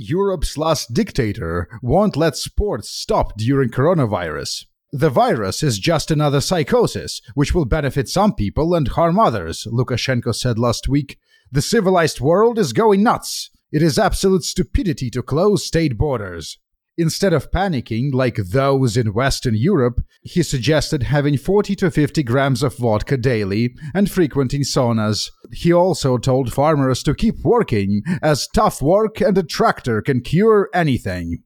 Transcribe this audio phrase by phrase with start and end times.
[0.00, 4.66] Europe's last dictator won't let sports stop during coronavirus.
[4.92, 10.32] The virus is just another psychosis, which will benefit some people and harm others, Lukashenko
[10.32, 11.18] said last week.
[11.50, 13.50] The civilized world is going nuts.
[13.72, 16.58] It is absolute stupidity to close state borders.
[16.96, 22.62] Instead of panicking like those in Western Europe, he suggested having 40 to 50 grams
[22.62, 25.30] of vodka daily and frequenting saunas.
[25.52, 30.68] He also told farmers to keep working, as tough work and a tractor can cure
[30.74, 31.42] anything.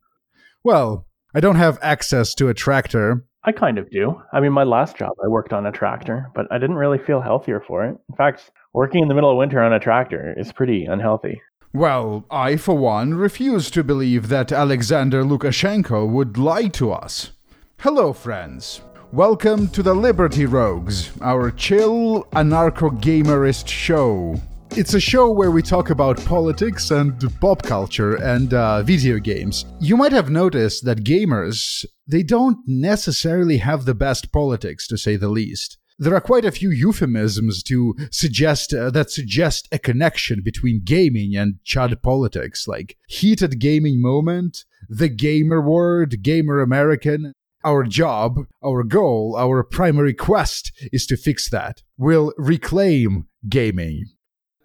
[0.64, 3.24] Well, I don't have access to a tractor.
[3.44, 4.20] I kind of do.
[4.32, 7.20] I mean, my last job, I worked on a tractor, but I didn't really feel
[7.20, 7.96] healthier for it.
[8.08, 11.40] In fact, working in the middle of winter on a tractor is pretty unhealthy.
[11.72, 17.32] Well, I, for one, refuse to believe that Alexander Lukashenko would lie to us.
[17.79, 18.82] Hello, friends.
[19.12, 24.40] Welcome to the Liberty Rogues, our chill, anarcho gamerist show.
[24.71, 29.66] It's a show where we talk about politics and pop culture and uh, video games.
[29.80, 35.16] You might have noticed that gamers, they don't necessarily have the best politics, to say
[35.16, 40.40] the least there are quite a few euphemisms to suggest uh, that suggest a connection
[40.42, 47.34] between gaming and Chad politics, like heated gaming moment, the gamer word, gamer American.
[47.64, 51.82] Our job, our goal, our primary quest is to fix that.
[51.96, 54.05] We'll reclaim gaming.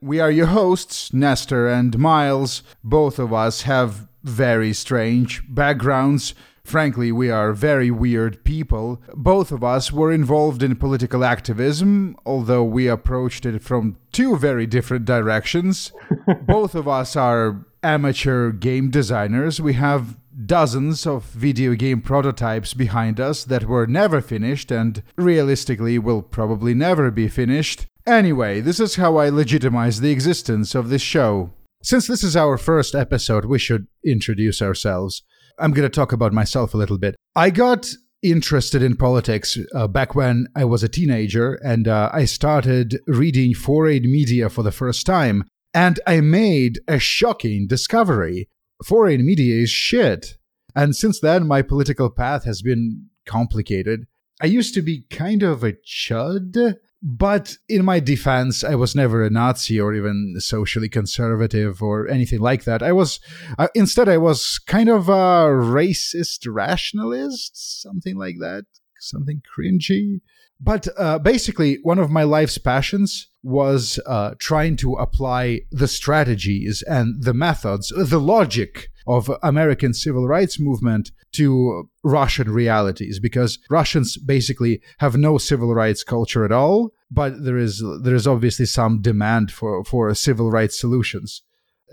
[0.01, 2.63] We are your hosts, Nestor and Miles.
[2.83, 6.33] Both of us have very strange backgrounds
[6.67, 9.01] Frankly, we are very weird people.
[9.15, 14.67] Both of us were involved in political activism, although we approached it from two very
[14.67, 15.93] different directions.
[16.41, 19.61] Both of us are amateur game designers.
[19.61, 25.97] We have dozens of video game prototypes behind us that were never finished and realistically
[25.97, 27.85] will probably never be finished.
[28.05, 31.51] Anyway, this is how I legitimize the existence of this show.
[31.83, 35.23] Since this is our first episode, we should introduce ourselves.
[35.59, 37.15] I'm going to talk about myself a little bit.
[37.35, 37.87] I got
[38.23, 43.53] interested in politics uh, back when I was a teenager and uh, I started reading
[43.53, 45.43] foreign media for the first time.
[45.73, 48.49] And I made a shocking discovery.
[48.85, 50.37] Foreign media is shit.
[50.75, 54.05] And since then, my political path has been complicated.
[54.41, 59.23] I used to be kind of a chud but in my defense, I was never
[59.23, 62.81] a Nazi or even socially conservative or anything like that.
[62.81, 63.19] I was,
[63.59, 68.65] uh, instead, I was kind of a racist rationalist, something like that,
[68.99, 70.21] something cringy.
[70.59, 76.81] But uh, basically, one of my life's passions was uh, trying to apply the strategies
[76.81, 84.17] and the methods, the logic of American civil rights movement to Russian realities because Russians
[84.17, 89.01] basically have no civil rights culture at all but there is there is obviously some
[89.01, 91.41] demand for for civil rights solutions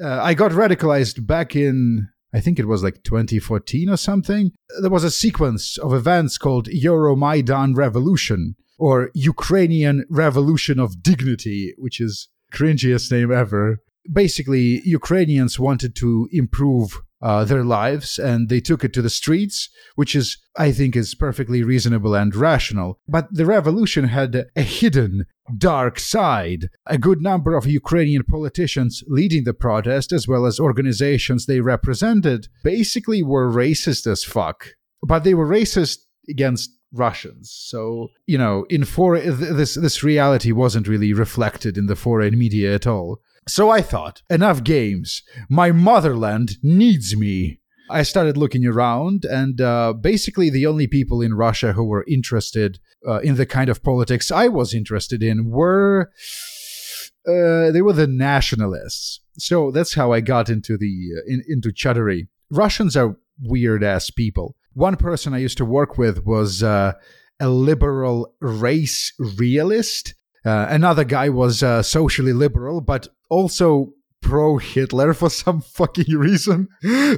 [0.02, 4.50] uh, I got radicalized back in I think it was like 2014 or something.
[4.80, 12.00] There was a sequence of events called Euromaidan Revolution or Ukrainian Revolution of Dignity, which
[12.00, 13.78] is cringiest name ever.
[14.12, 19.70] Basically, Ukrainians wanted to improve uh, their lives and they took it to the streets,
[19.94, 23.00] which is, I think, is perfectly reasonable and rational.
[23.08, 25.24] But the revolution had a hidden
[25.56, 26.68] dark side.
[26.86, 32.48] A good number of Ukrainian politicians leading the protest, as well as organizations they represented,
[32.62, 34.74] basically were racist as fuck.
[35.02, 37.50] But they were racist against Russians.
[37.50, 42.74] So you know, in for this this reality wasn't really reflected in the foreign media
[42.74, 43.20] at all.
[43.46, 45.22] So I thought, enough games.
[45.48, 47.60] My motherland needs me.
[47.90, 52.78] I started looking around, and uh, basically, the only people in Russia who were interested
[53.06, 56.10] uh, in the kind of politics I was interested in were
[57.28, 59.20] uh, they were the nationalists.
[59.38, 62.28] So that's how I got into the uh, in, into chuddery.
[62.50, 64.56] Russians are weird ass people.
[64.72, 66.94] One person I used to work with was uh,
[67.40, 70.14] a liberal race realist.
[70.44, 76.68] Uh, another guy was uh, socially liberal, but also pro Hitler for some fucking reason.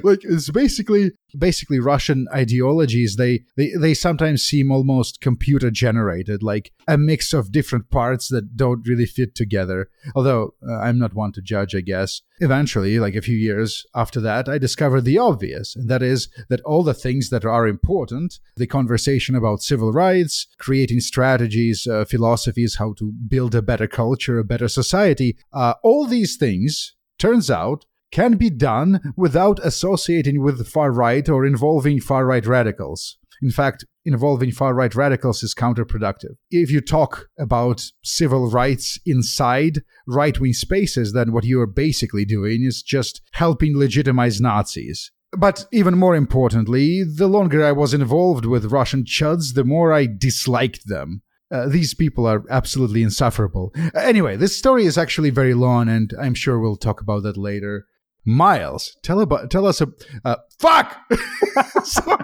[0.03, 3.15] like it's basically basically Russian ideologies.
[3.15, 8.55] They, they they sometimes seem almost computer generated, like a mix of different parts that
[8.55, 9.89] don't really fit together.
[10.15, 12.21] Although uh, I'm not one to judge, I guess.
[12.39, 16.61] Eventually, like a few years after that, I discovered the obvious, and that is that
[16.61, 22.75] all the things that are important, the conversation about civil rights, creating strategies, uh, philosophies,
[22.75, 27.85] how to build a better culture, a better society, uh, all these things turns out,
[28.11, 33.17] can be done without associating with far right or involving far right radicals.
[33.41, 36.35] In fact, involving far right radicals is counterproductive.
[36.49, 42.25] If you talk about civil rights inside right wing spaces, then what you are basically
[42.25, 45.11] doing is just helping legitimize Nazis.
[45.37, 50.07] But even more importantly, the longer I was involved with Russian chuds, the more I
[50.07, 51.21] disliked them.
[51.51, 53.73] Uh, these people are absolutely insufferable.
[53.93, 57.85] Anyway, this story is actually very long, and I'm sure we'll talk about that later.
[58.27, 59.87] Miles, tell about tell us a
[60.25, 60.97] uh, fuck.
[61.85, 62.17] so,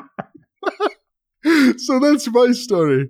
[1.77, 3.07] so that's my story.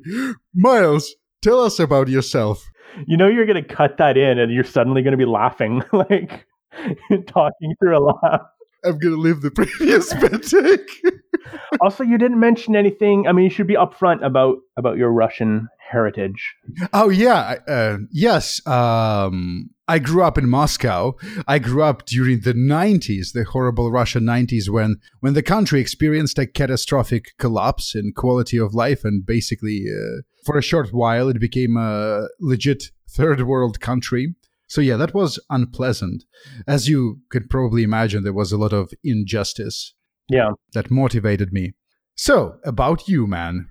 [0.54, 2.64] Miles, tell us about yourself.
[3.08, 6.46] You know you're gonna cut that in, and you're suddenly gonna be laughing, like
[7.26, 8.42] talking through a laugh.
[8.84, 10.52] I'm gonna leave the previous bit.
[11.82, 13.28] also, you didn't mention anything.
[13.28, 16.56] I mean, you should be upfront about about your Russian heritage.
[16.92, 18.66] Oh yeah, uh, yes.
[18.68, 21.16] Um, I grew up in Moscow.
[21.48, 26.40] I grew up during the 90s, the horrible Russian 90s, when when the country experienced
[26.40, 31.40] a catastrophic collapse in quality of life, and basically, uh, for a short while, it
[31.40, 34.36] became a legit third world country.
[34.68, 36.24] So yeah, that was unpleasant.
[36.68, 39.94] As you could probably imagine, there was a lot of injustice.
[40.30, 41.74] Yeah, that motivated me.
[42.16, 43.68] So about you, man.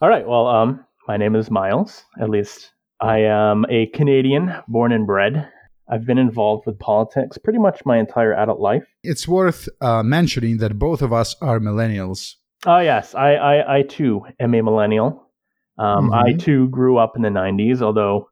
[0.00, 0.26] All right.
[0.26, 2.04] Well, um, my name is Miles.
[2.20, 5.48] At least I am a Canadian, born and bred.
[5.88, 8.84] I've been involved with politics pretty much my entire adult life.
[9.02, 12.34] It's worth uh, mentioning that both of us are millennials.
[12.66, 13.14] Oh, yes.
[13.14, 15.30] I, I, I too am a millennial.
[15.78, 16.14] Um, mm-hmm.
[16.14, 18.28] I too grew up in the 90s, although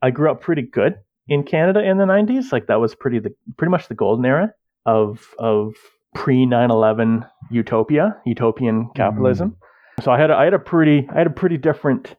[0.00, 0.94] I grew up pretty good
[1.28, 2.52] in Canada in the 90s.
[2.52, 4.52] Like that was pretty the pretty much the golden era
[4.86, 5.74] of of
[6.14, 9.50] pre 9/11 utopia, utopian capitalism.
[9.50, 10.04] Mm.
[10.04, 12.16] So I had a, I had a pretty I had a pretty different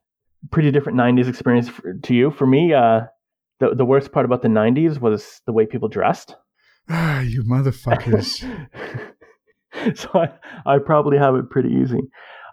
[0.52, 2.32] pretty different 90s experience for, to you.
[2.32, 3.02] For me, uh,
[3.60, 6.36] the the worst part about the 90s was the way people dressed.
[6.90, 8.42] Ah, you motherfuckers.
[9.96, 10.30] so I,
[10.66, 12.00] I probably have it pretty easy.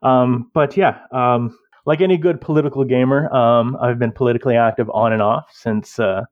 [0.03, 5.13] Um, but yeah, um, like any good political gamer, um, I've been politically active on
[5.13, 6.23] and off since uh,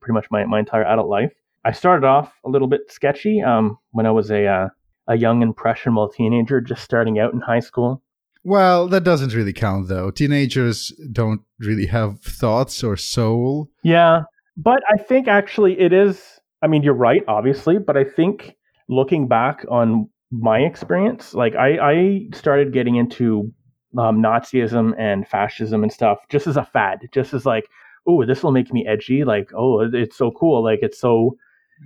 [0.00, 1.32] pretty much my, my entire adult life.
[1.64, 4.68] I started off a little bit sketchy um, when I was a uh,
[5.08, 8.02] a young impressionable teenager just starting out in high school.
[8.42, 10.10] Well, that doesn't really count though.
[10.10, 13.70] Teenagers don't really have thoughts or soul.
[13.82, 14.24] Yeah,
[14.56, 16.40] but I think actually it is.
[16.62, 18.56] I mean, you're right, obviously, but I think
[18.88, 23.52] looking back on my experience, like I, I started getting into
[23.98, 27.68] um, Nazism and fascism and stuff just as a fad, just as like,
[28.06, 29.24] oh, this will make me edgy.
[29.24, 30.62] Like, oh, it's so cool.
[30.62, 31.36] Like, it's so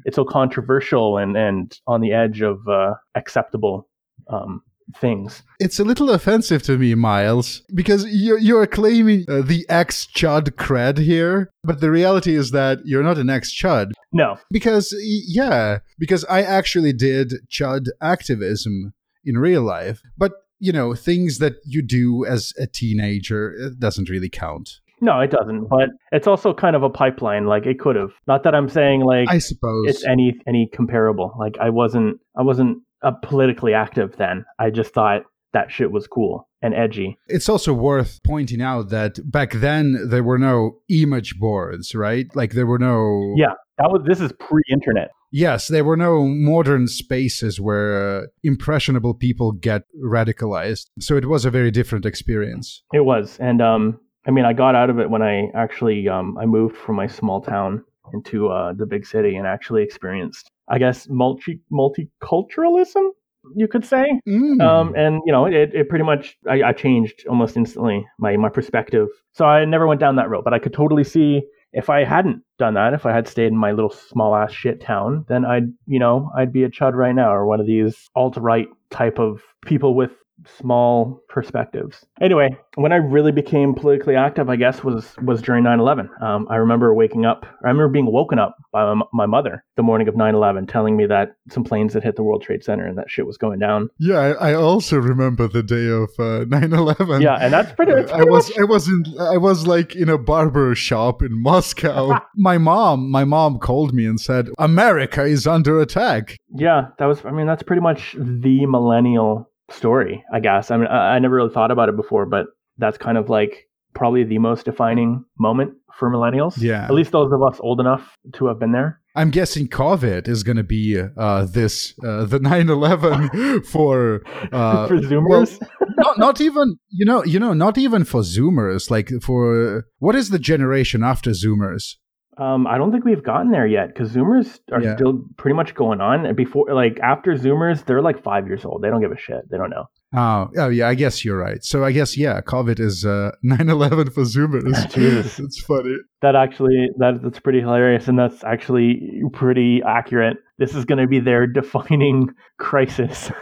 [0.04, 3.88] it's so controversial and and on the edge of uh, acceptable
[4.28, 4.62] um,
[4.96, 5.42] things.
[5.60, 10.50] It's a little offensive to me, Miles, because you're, you're claiming uh, the ex Chud
[10.52, 13.92] cred here, but the reality is that you're not an ex Chud.
[14.12, 14.38] No.
[14.50, 18.94] Because, yeah, because I actually did Chud activism
[19.24, 24.08] in real life, but, you know, things that you do as a teenager, it doesn't
[24.08, 24.80] really count.
[25.00, 25.68] No, it doesn't.
[25.68, 27.46] But it's also kind of a pipeline.
[27.46, 28.10] Like it could have.
[28.26, 31.34] Not that I'm saying like I suppose it's any any comparable.
[31.38, 34.44] Like I wasn't I wasn't uh, politically active then.
[34.58, 35.22] I just thought
[35.52, 37.16] that shit was cool and edgy.
[37.28, 42.26] It's also worth pointing out that back then there were no image boards, right?
[42.34, 45.10] Like there were no Yeah, that was this is pre-internet.
[45.30, 50.86] Yes, there were no modern spaces where uh, impressionable people get radicalized.
[51.00, 52.82] So it was a very different experience.
[52.92, 53.38] It was.
[53.38, 56.76] And um I mean, I got out of it when I actually um I moved
[56.76, 61.60] from my small town into uh, the big city and actually experienced I guess multi
[61.72, 63.10] multiculturalism
[63.54, 64.20] you could say.
[64.28, 64.60] Mm.
[64.60, 68.48] Um, and you know, it, it pretty much I, I, changed almost instantly my my
[68.48, 69.08] perspective.
[69.32, 72.42] So I never went down that road, but I could totally see if I hadn't
[72.58, 75.68] done that, if I had stayed in my little small ass shit town, then I'd
[75.86, 79.18] you know I'd be a chud right now or one of these alt right type
[79.18, 80.12] of people with
[80.46, 82.06] small perspectives.
[82.20, 86.08] Anyway, when I really became politically active, I guess was was during 9/11.
[86.22, 87.46] Um, I remember waking up.
[87.64, 91.36] I remember being woken up by my mother the morning of 9/11, telling me that
[91.50, 93.88] some planes had hit the World Trade Center and that shit was going down.
[93.98, 97.22] Yeah, I, I also remember the day of uh, 9/11.
[97.22, 97.92] Yeah, and that's pretty.
[97.92, 98.58] That's pretty I was much...
[98.58, 102.18] I was in I was like in a barber shop in Moscow.
[102.36, 106.36] my mom my mom called me and said America is under attack.
[106.54, 107.24] Yeah, that was.
[107.24, 110.70] I mean, that's pretty much the millennial story, I guess.
[110.70, 112.46] I mean, I, I never really thought about it before, but
[112.78, 116.54] that's kind of like probably the most defining moment for millennials.
[116.58, 116.84] Yeah.
[116.84, 119.00] At least those of us old enough to have been there.
[119.16, 124.22] I'm guessing COVID is going to be uh, this uh, the 9/11 for
[124.52, 125.58] uh, for Zoomers.
[125.60, 128.90] Well, not not even you know you know not even for Zoomers.
[128.90, 131.94] Like for what is the generation after Zoomers?
[132.38, 134.94] Um, I don't think we've gotten there yet because Zoomers are yeah.
[134.94, 136.24] still pretty much going on.
[136.24, 138.82] And before, like after Zoomers, they're like five years old.
[138.82, 139.50] They don't give a shit.
[139.50, 139.86] They don't know.
[140.14, 141.62] Oh, oh yeah, I guess you're right.
[141.64, 144.90] So I guess yeah, COVID is uh, 9/11 for Zoomers.
[144.94, 145.40] Jesus.
[145.40, 145.96] it's funny.
[146.22, 150.36] That actually that that's pretty hilarious, and that's actually pretty accurate.
[150.58, 152.28] This is going to be their defining
[152.58, 153.32] crisis.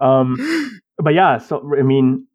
[0.00, 2.26] um, but yeah, so I mean,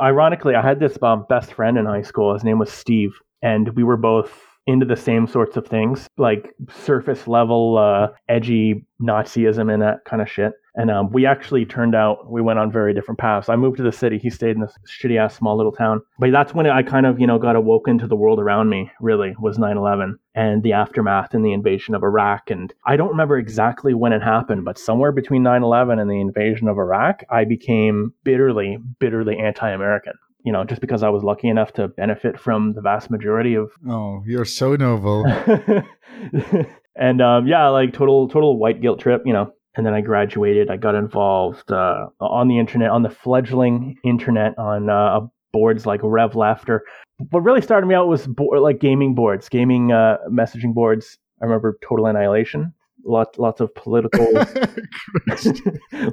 [0.00, 2.32] ironically, I had this um, best friend in high school.
[2.32, 3.12] His name was Steve,
[3.42, 4.32] and we were both
[4.66, 10.22] into the same sorts of things, like surface level, uh, edgy Nazism and that kind
[10.22, 10.52] of shit.
[10.74, 13.50] And um, we actually turned out, we went on very different paths.
[13.50, 14.18] I moved to the city.
[14.18, 16.00] He stayed in this shitty ass small little town.
[16.18, 18.90] But that's when I kind of, you know, got awoken to the world around me,
[18.98, 22.50] really, was 9 11 and the aftermath and the invasion of Iraq.
[22.50, 26.20] And I don't remember exactly when it happened, but somewhere between 9 11 and the
[26.20, 31.22] invasion of Iraq, I became bitterly, bitterly anti American you know, just because I was
[31.22, 33.70] lucky enough to benefit from the vast majority of.
[33.88, 35.24] Oh, you're so noble.
[36.96, 39.52] and um, yeah, like total total white guilt trip, you know.
[39.74, 40.70] And then I graduated.
[40.70, 45.20] I got involved uh, on the internet, on the fledgling internet, on uh,
[45.52, 46.82] boards like Rev Laughter.
[47.30, 51.18] What really started me out was bo- like gaming boards, gaming uh, messaging boards.
[51.40, 52.74] I remember Total Annihilation.
[53.04, 54.26] Lots lots of political.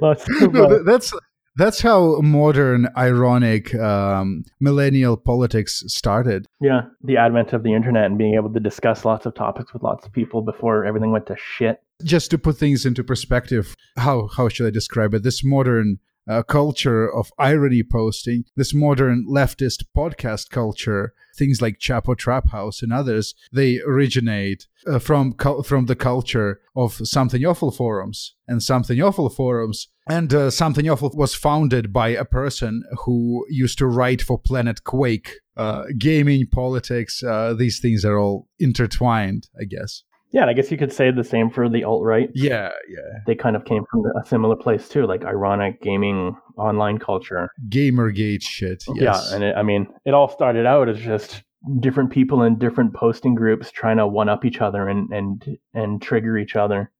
[0.00, 1.12] lots of, no, uh, that's
[1.60, 6.46] that's how modern, ironic um, millennial politics started.
[6.60, 9.82] Yeah, the advent of the internet and being able to discuss lots of topics with
[9.82, 11.82] lots of people before everything went to shit.
[12.02, 15.22] Just to put things into perspective, how how should I describe it?
[15.22, 22.16] This modern uh, culture of irony posting, this modern leftist podcast culture, things like Chapo
[22.16, 25.34] Trap House and others, they originate uh, from
[25.64, 28.34] from the culture of Something Awful forums.
[28.46, 33.78] And Something Awful forums and uh, Something Awful was founded by a person who used
[33.78, 35.34] to write for Planet Quake.
[35.56, 40.04] Uh, gaming, politics, uh, these things are all intertwined, I guess.
[40.32, 42.30] Yeah, I guess you could say the same for the alt right.
[42.34, 43.18] Yeah, yeah.
[43.26, 47.50] They kind of came from a similar place too, like ironic gaming online culture.
[47.68, 48.84] Gamergate shit.
[48.94, 49.28] Yes.
[49.30, 51.42] Yeah, and it, I mean, it all started out as just
[51.80, 56.00] different people in different posting groups trying to one up each other and and and
[56.00, 56.90] trigger each other.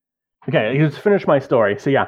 [0.48, 1.78] Okay, let's finish my story.
[1.78, 2.06] So yeah,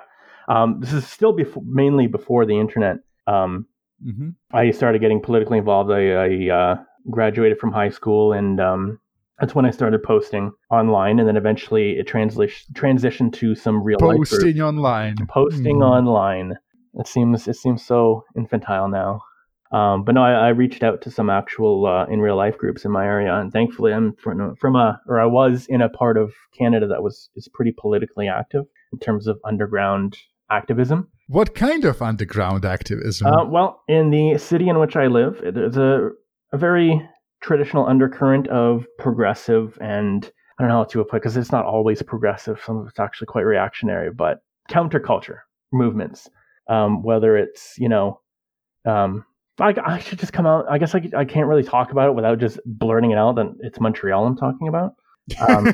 [0.48, 2.96] um, this is still before, mainly before the internet.
[3.26, 3.66] Um,
[4.04, 4.30] mm-hmm.
[4.52, 5.90] I started getting politically involved.
[5.90, 6.76] I, I uh,
[7.10, 8.98] graduated from high school and um,
[9.42, 13.98] that's when I started posting online, and then eventually it transla- transitioned to some real
[14.00, 14.16] life.
[14.18, 15.16] posting online.
[15.28, 15.84] Posting mm.
[15.84, 16.54] online.
[16.94, 19.20] It seems it seems so infantile now.
[19.76, 22.84] Um, but no, I, I, reached out to some actual uh, in real life groups
[22.84, 26.16] in my area, and thankfully, I'm from, from a or I was in a part
[26.16, 30.18] of Canada that was is pretty politically active in terms of underground
[30.52, 31.08] activism.
[31.26, 33.26] What kind of underground activism?
[33.26, 36.10] Uh, well, in the city in which I live, there's a
[36.52, 37.02] a very
[37.42, 42.02] traditional undercurrent of progressive and I don't know how to put because it's not always
[42.02, 42.60] progressive.
[42.64, 44.38] Some of it's actually quite reactionary, but
[44.70, 45.38] counterculture
[45.72, 46.28] movements.
[46.68, 48.20] Um, whether it's you know,
[48.84, 49.24] um,
[49.58, 50.66] I, I, should just come out.
[50.70, 53.34] I guess I, I can't really talk about it without just blurting it out.
[53.36, 54.94] That it's Montreal I'm talking about.
[55.48, 55.72] Um,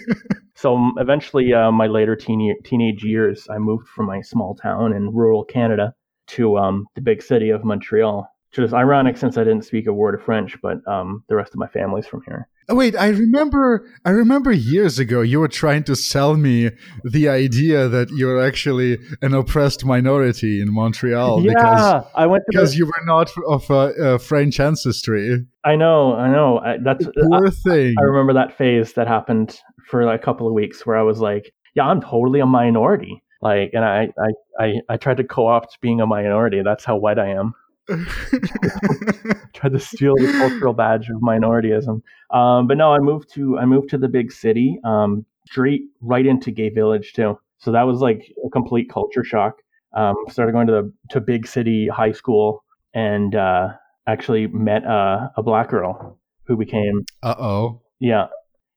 [0.54, 5.14] so eventually, uh, my later teen, teenage years, I moved from my small town in
[5.14, 5.94] rural Canada
[6.28, 9.92] to um, the big city of Montreal, which is ironic since I didn't speak a
[9.92, 12.48] word of French, but um, the rest of my family's from here.
[12.68, 13.86] Oh, wait, I remember.
[14.04, 16.70] I remember years ago you were trying to sell me
[17.04, 21.42] the idea that you're actually an oppressed minority in Montreal.
[21.42, 25.44] Yeah, because, I went because the, you were not of uh, uh, French ancestry.
[25.64, 26.58] I know, I know.
[26.58, 27.94] I, that's poor I, thing.
[27.98, 31.18] I remember that phase that happened for like a couple of weeks where I was
[31.18, 35.78] like, "Yeah, I'm totally a minority." Like, and I, I, I, I tried to co-opt
[35.82, 36.62] being a minority.
[36.64, 37.54] That's how white I am.
[39.54, 42.00] tried to steal the cultural badge of minorityism.
[42.30, 46.26] Um, but no, I moved to I moved to the big city, um, straight right
[46.26, 47.38] into gay village too.
[47.58, 49.58] So that was like a complete culture shock.
[49.94, 52.64] Um, started going to the to big city high school
[52.94, 53.68] and uh,
[54.06, 57.04] actually met uh, a black girl who became.
[57.22, 57.82] Uh oh.
[58.00, 58.26] Yeah.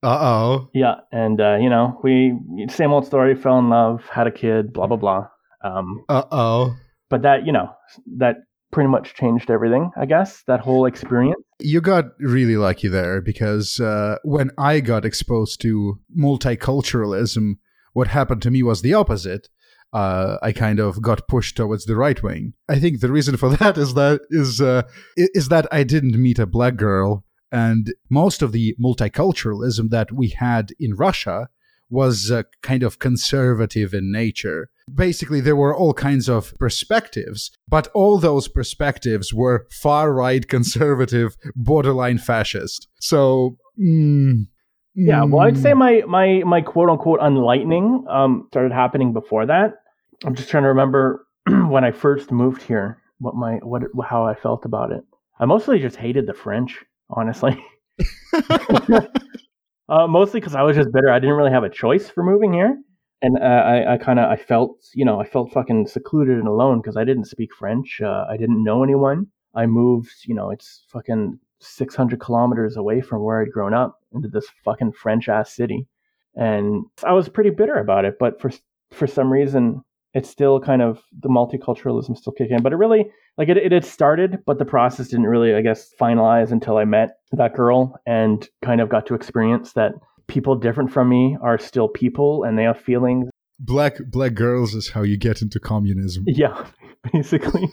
[0.04, 0.70] Uh oh.
[0.74, 2.38] Yeah, and uh, you know we
[2.70, 3.36] same old story.
[3.36, 5.28] Fell in love, had a kid, blah blah blah.
[5.64, 6.76] Um, uh oh.
[7.10, 7.72] But that you know
[8.18, 8.38] that
[8.72, 11.42] pretty much changed everything, I guess, that whole experience.
[11.60, 17.54] You got really lucky there because uh, when I got exposed to multiculturalism,
[17.94, 19.50] what happened to me was the opposite.
[19.94, 22.54] Uh, I kind of got pushed towards the right wing.
[22.68, 24.84] I think the reason for that is that is uh,
[25.16, 30.30] is that I didn't meet a black girl, and most of the multiculturalism that we
[30.30, 31.48] had in Russia
[31.90, 34.70] was uh, kind of conservative in nature.
[34.94, 41.36] Basically, there were all kinds of perspectives, but all those perspectives were far right, conservative,
[41.56, 42.88] borderline fascist.
[43.00, 44.48] So, mm,
[44.96, 45.78] yeah, well, I'd say mm.
[45.78, 49.76] my my my quote unquote enlightening um, started happening before that.
[50.26, 51.28] I'm just trying to remember
[51.68, 55.04] when I first moved here, what my what how I felt about it.
[55.40, 57.64] I mostly just hated the French, honestly.
[59.90, 61.12] uh, mostly because I was just bitter.
[61.12, 62.78] I didn't really have a choice for moving here,
[63.22, 66.48] and uh, I, I kind of I felt you know I felt fucking secluded and
[66.48, 68.02] alone because I didn't speak French.
[68.04, 69.28] Uh, I didn't know anyone.
[69.56, 74.28] I moved, you know, it's fucking 600 kilometers away from where I'd grown up into
[74.28, 75.88] this fucking French ass city,
[76.36, 78.18] and I was pretty bitter about it.
[78.20, 78.52] But for
[78.92, 79.84] for some reason,
[80.18, 82.64] it's still kind of the multiculturalism still kicking in.
[82.64, 83.06] But it really
[83.38, 86.86] like it, it had started, but the process didn't really, I guess, finalize until I
[86.86, 89.92] met that girl and kind of got to experience that
[90.26, 93.30] people different from me are still people and they have feelings.
[93.60, 96.26] Black black girls is how you get into communism.
[96.28, 96.66] Yeah,
[97.14, 97.70] basically.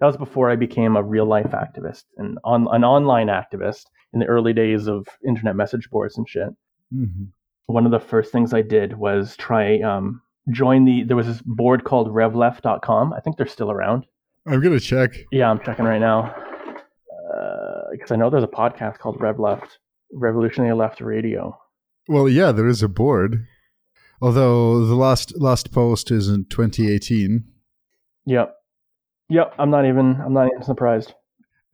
[0.00, 4.18] that was before I became a real life activist and on an online activist in
[4.18, 6.48] the early days of internet message boards and shit.
[6.92, 7.26] Mm-hmm.
[7.66, 11.04] One of the first things I did was try um, join the.
[11.04, 13.12] There was this board called RevLeft.com.
[13.12, 14.06] I think they're still around.
[14.46, 15.10] I'm gonna check.
[15.32, 16.34] Yeah, I'm checking right now
[17.92, 19.78] because uh, I know there's a podcast called Rev Left,
[20.12, 21.58] Revolutionary Left Radio.
[22.08, 23.46] Well, yeah, there is a board.
[24.20, 27.44] Although the last last post is in 2018.
[28.26, 28.54] Yep,
[29.28, 29.54] yep.
[29.58, 30.20] I'm not even.
[30.20, 31.14] I'm not even surprised.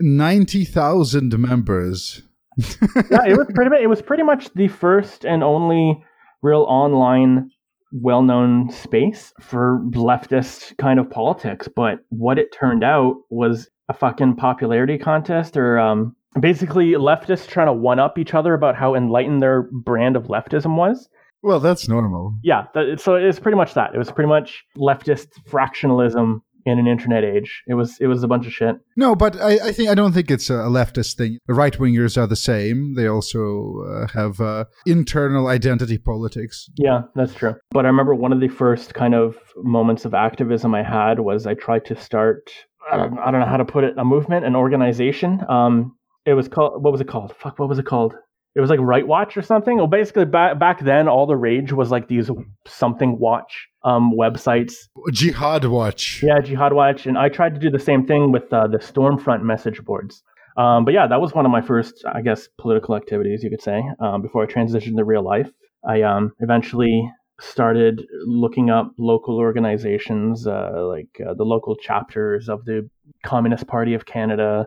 [0.01, 2.23] Ninety thousand members.
[2.59, 3.83] yeah, it was pretty.
[3.83, 6.03] It was pretty much the first and only
[6.43, 7.51] real online
[7.93, 14.37] well-known space for leftist kind of politics but what it turned out was a fucking
[14.37, 19.43] popularity contest or um, basically leftists trying to one up each other about how enlightened
[19.43, 21.09] their brand of leftism was.
[21.43, 22.35] Well that's normal.
[22.43, 22.67] Yeah
[22.97, 23.95] so it's pretty much that.
[23.95, 27.63] It was pretty much leftist fractionalism in an internet age.
[27.67, 28.77] It was it was a bunch of shit.
[28.97, 31.39] No, but I, I think I don't think it's a leftist thing.
[31.47, 32.95] The right wingers are the same.
[32.95, 36.69] They also uh, have uh, internal identity politics.
[36.77, 37.55] Yeah, that's true.
[37.71, 41.47] But I remember one of the first kind of moments of activism I had was
[41.47, 42.51] I tried to start.
[42.91, 43.95] I don't, I don't know how to put it.
[43.99, 45.41] A movement, an organization.
[45.49, 46.83] Um, it was called.
[46.83, 47.35] What was it called?
[47.39, 47.59] Fuck.
[47.59, 48.15] What was it called?
[48.55, 49.77] It was like Right Watch or something.
[49.77, 52.31] Well, basically back back then, all the rage was like these
[52.67, 54.75] something watch um, websites.
[55.13, 56.23] Jihad Watch.
[56.23, 59.43] Yeah, Jihad Watch, and I tried to do the same thing with uh, the Stormfront
[59.43, 60.23] message boards.
[60.57, 63.63] Um, but yeah, that was one of my first, I guess, political activities, you could
[63.63, 65.49] say, um, before I transitioned to real life.
[65.89, 67.11] I um, eventually
[67.41, 72.89] started looking up local organizations, uh, like uh, the local chapters of the
[73.25, 74.67] Communist Party of Canada,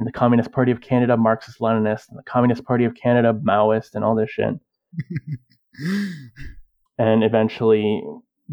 [0.00, 3.94] and the Communist Party of Canada Marxist Leninist and the Communist Party of Canada Maoist
[3.94, 4.54] and all this shit.
[6.98, 8.02] and eventually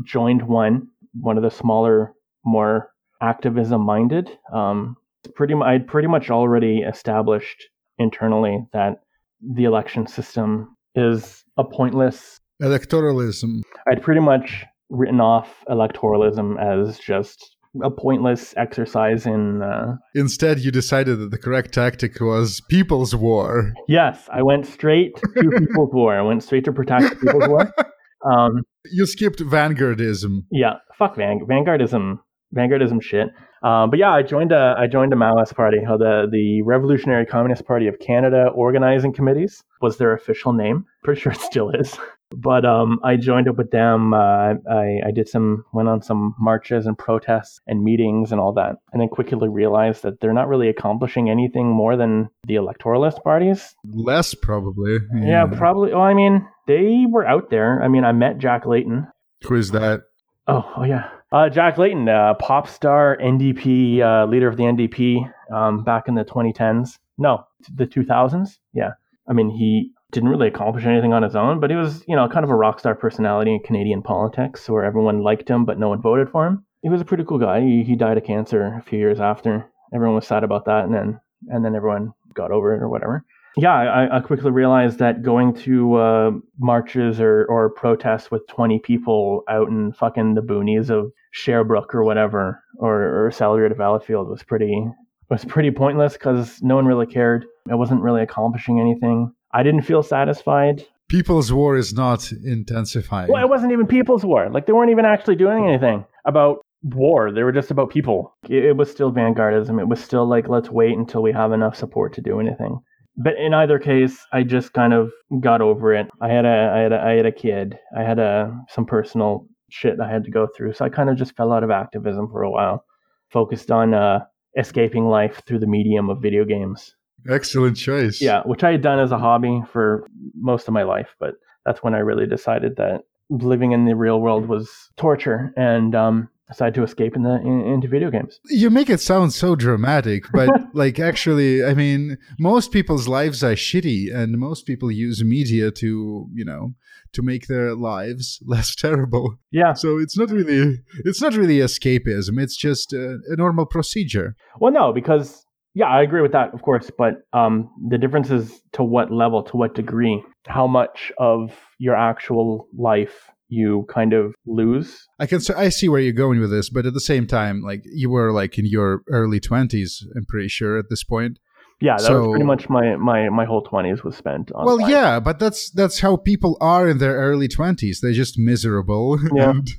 [0.05, 2.13] joined one, one of the smaller,
[2.45, 4.29] more activism minded.
[4.53, 4.97] Um,
[5.35, 7.63] pretty I'd pretty much already established
[7.97, 9.01] internally that
[9.41, 13.61] the election system is a pointless electoralism.
[13.89, 19.61] I'd pretty much written off electoralism as just a pointless exercise in.
[19.61, 19.95] Uh...
[20.15, 23.73] Instead, you decided that the correct tactic was People's War.
[23.87, 25.27] Yes, I went straight to
[25.59, 26.17] People's War.
[26.17, 27.71] I went straight to protect People's War.
[28.25, 30.39] Um, you skipped Vanguardism.
[30.51, 32.17] Yeah, fuck Van- Vanguardism.
[32.55, 33.29] Vanguardism shit.
[33.63, 35.79] Um, but yeah, I joined a I joined a Maoist party.
[35.79, 40.85] The the Revolutionary Communist Party of Canada Organizing Committees was their official name.
[41.03, 41.97] Pretty sure it still is.
[42.35, 44.13] But um, I joined up with them.
[44.13, 48.51] Uh, I, I did some, went on some marches and protests and meetings and all
[48.53, 53.23] that, and then quickly realized that they're not really accomplishing anything more than the electoralist
[53.23, 53.75] parties.
[53.85, 54.99] Less probably.
[55.15, 55.93] Yeah, yeah probably.
[55.93, 57.81] Well, I mean, they were out there.
[57.81, 59.07] I mean, I met Jack Layton.
[59.45, 60.01] Who is that?
[60.47, 61.09] Oh, oh yeah.
[61.31, 66.15] Uh, Jack Layton, uh, pop star, NDP, uh, leader of the NDP um, back in
[66.15, 66.99] the 2010s.
[67.17, 68.59] No, the 2000s.
[68.73, 68.91] Yeah.
[69.27, 72.29] I mean, he didn't really accomplish anything on his own, but he was, you know,
[72.29, 75.89] kind of a rock star personality in Canadian politics where everyone liked him, but no
[75.89, 76.65] one voted for him.
[76.81, 77.59] He was a pretty cool guy.
[77.59, 79.69] He, he died of cancer a few years after.
[79.93, 83.25] Everyone was sad about that, and then and then everyone got over it or whatever.
[83.57, 88.79] Yeah, I, I quickly realized that going to uh, marches or, or protests with 20
[88.79, 94.85] people out in fucking the boonies of Sherbrooke or whatever, or, or Salaberry-de-Valleyfield was pretty
[95.29, 97.45] was pretty pointless because no one really cared.
[97.69, 99.33] It wasn't really accomplishing anything.
[99.51, 100.85] I didn't feel satisfied.
[101.09, 103.31] People's War is not intensifying.
[103.31, 104.49] Well, it wasn't even People's War.
[104.49, 107.31] Like they weren't even actually doing anything about war.
[107.31, 108.35] They were just about people.
[108.49, 109.79] It, it was still vanguardism.
[109.79, 112.79] It was still like let's wait until we have enough support to do anything.
[113.17, 116.07] But in either case, I just kind of got over it.
[116.21, 117.77] I had a I had a I had a kid.
[117.97, 120.73] I had a some personal shit I had to go through.
[120.73, 122.85] So I kind of just fell out of activism for a while.
[123.29, 124.19] Focused on uh,
[124.57, 126.95] escaping life through the medium of video games.
[127.29, 128.21] Excellent choice.
[128.21, 131.83] Yeah, which I had done as a hobby for most of my life, but that's
[131.83, 135.53] when I really decided that living in the real world was torture.
[135.57, 138.39] And um, decided to escape in the in, into video games.
[138.45, 143.53] You make it sound so dramatic, but like actually, I mean, most people's lives are
[143.53, 146.73] shitty, and most people use media to, you know,
[147.13, 149.35] to make their lives less terrible.
[149.51, 149.73] Yeah.
[149.73, 152.41] So it's not really, it's not really escapism.
[152.41, 154.35] It's just a, a normal procedure.
[154.59, 156.89] Well, no, because yeah, I agree with that, of course.
[156.97, 161.95] But um, the difference is to what level, to what degree, how much of your
[161.95, 165.07] actual life you kind of lose.
[165.19, 167.81] I can I see where you're going with this, but at the same time, like
[167.85, 171.39] you were like in your early twenties, I'm pretty sure at this point.
[171.79, 174.65] Yeah, that so, was pretty much my my my whole twenties was spent on.
[174.65, 177.99] Well, yeah, but that's that's how people are in their early twenties.
[178.01, 179.19] They're just miserable.
[179.35, 179.51] Yeah.
[179.51, 179.69] And...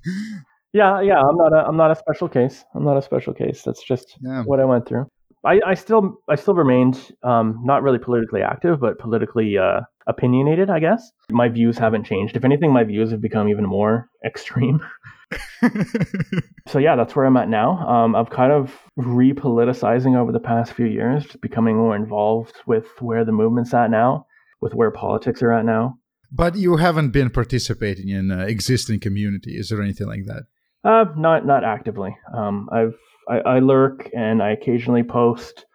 [0.73, 1.21] yeah, yeah.
[1.21, 2.65] I'm not a I'm not a special case.
[2.75, 3.63] I'm not a special case.
[3.63, 4.45] That's just yeah.
[4.45, 5.07] what I went through.
[5.45, 10.71] I, I still I still remained um, not really politically active, but politically uh, opinionated.
[10.71, 12.37] I guess my views haven't changed.
[12.37, 14.81] If anything, my views have become even more extreme.
[16.69, 17.87] so yeah, that's where I'm at now.
[17.87, 22.87] Um, I've kind of repoliticizing over the past few years, just becoming more involved with
[23.01, 24.27] where the movement's at now,
[24.61, 25.99] with where politics are at now.
[26.31, 29.57] But you haven't been participating in uh, existing community.
[29.57, 30.45] Is there anything like that.
[30.85, 32.17] Uh, not not actively.
[32.33, 32.95] Um, I've
[33.29, 35.67] I, I lurk and I occasionally post,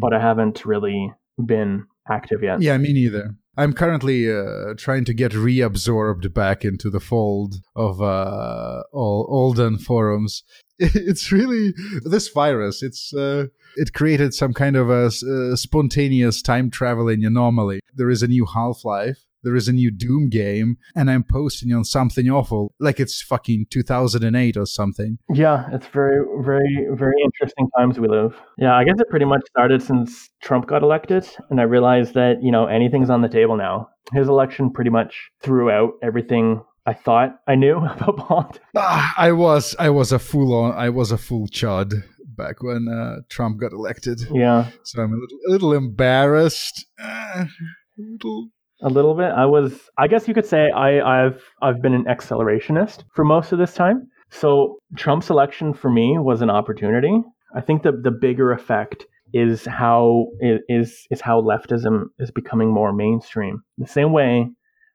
[0.00, 1.12] but I haven't really
[1.44, 2.62] been active yet.
[2.62, 3.34] Yeah, me neither.
[3.58, 9.78] I'm currently uh, trying to get reabsorbed back into the fold of uh, all olden
[9.78, 10.42] forums.
[10.78, 11.72] It's really
[12.04, 12.82] this virus.
[12.82, 13.46] It's uh,
[13.76, 17.80] it created some kind of a, a spontaneous time traveling anomaly.
[17.94, 21.72] There is a new Half Life there is a new Doom game, and I'm posting
[21.72, 25.18] on something awful, like it's fucking 2008 or something.
[25.32, 28.34] Yeah, it's very, very, very interesting times we live.
[28.58, 32.42] Yeah, I guess it pretty much started since Trump got elected, and I realized that,
[32.42, 33.88] you know, anything's on the table now.
[34.12, 38.60] His election pretty much threw out everything I thought I knew about Bond.
[38.76, 42.02] Ah, I was, I was a fool on, I was a fool chud
[42.36, 44.20] back when uh, Trump got elected.
[44.32, 44.70] Yeah.
[44.84, 46.86] So I'm a little, a little embarrassed.
[47.00, 48.50] Uh, a little
[48.82, 49.30] a little bit.
[49.30, 53.52] I was, I guess you could say, I, I've I've been an accelerationist for most
[53.52, 54.08] of this time.
[54.30, 57.22] So Trump's election for me was an opportunity.
[57.54, 60.26] I think the the bigger effect is how
[60.68, 63.62] is is how leftism is becoming more mainstream.
[63.78, 64.48] The same way,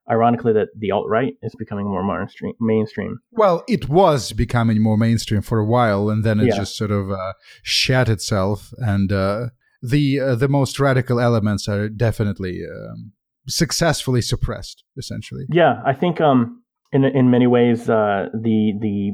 [0.09, 2.53] ironically, that the alt right is becoming more mainstream.
[2.59, 3.19] Mainstream.
[3.31, 6.57] Well, it was becoming more mainstream for a while, and then it yeah.
[6.57, 8.73] just sort of uh, shat itself.
[8.77, 9.47] And uh,
[9.81, 13.13] the uh, the most radical elements are definitely um,
[13.51, 15.45] successfully suppressed, essentially.
[15.49, 19.11] Yeah, I think um, in in many ways uh, the the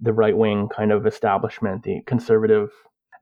[0.00, 2.70] the right wing kind of establishment, the conservative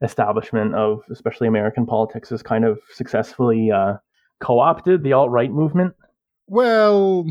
[0.01, 3.93] establishment of especially American politics, has kind of successfully uh,
[4.41, 5.93] co-opted the alt right movement.
[6.47, 7.25] Well,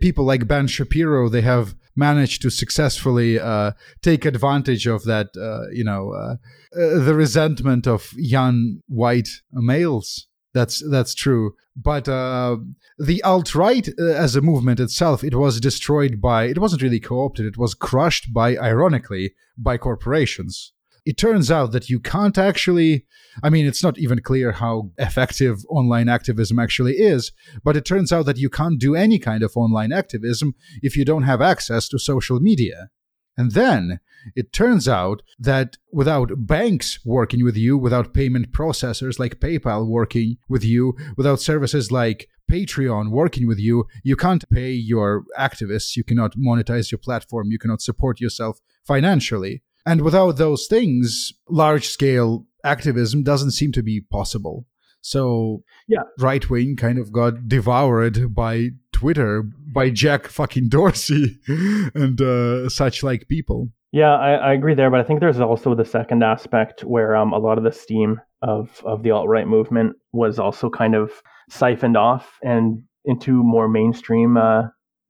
[0.00, 5.68] people like Ben Shapiro, they have managed to successfully uh, take advantage of that, uh,
[5.72, 6.36] you know, uh,
[6.78, 10.28] uh the resentment of young white males
[10.58, 11.54] that's that's true.
[11.76, 12.56] But uh,
[12.98, 16.44] the alt right uh, as a movement itself, it was destroyed by.
[16.46, 17.46] It wasn't really co-opted.
[17.46, 20.72] It was crushed by, ironically, by corporations.
[21.06, 23.06] It turns out that you can't actually.
[23.42, 27.30] I mean, it's not even clear how effective online activism actually is.
[27.62, 31.04] But it turns out that you can't do any kind of online activism if you
[31.04, 32.90] don't have access to social media.
[33.38, 34.00] And then
[34.34, 40.36] it turns out that without banks working with you, without payment processors like PayPal working
[40.48, 46.02] with you, without services like Patreon working with you, you can't pay your activists, you
[46.02, 49.62] cannot monetize your platform, you cannot support yourself financially.
[49.86, 54.66] And without those things, large scale activism doesn't seem to be possible.
[55.00, 61.38] So, yeah, right wing kind of got devoured by Twitter, by Jack fucking Dorsey
[61.94, 63.68] and uh, such like people.
[63.92, 67.32] Yeah, I, I, agree there, but I think there's also the second aspect where um,
[67.32, 71.12] a lot of the steam of of the alt right movement was also kind of
[71.48, 74.62] siphoned off and into more mainstream uh,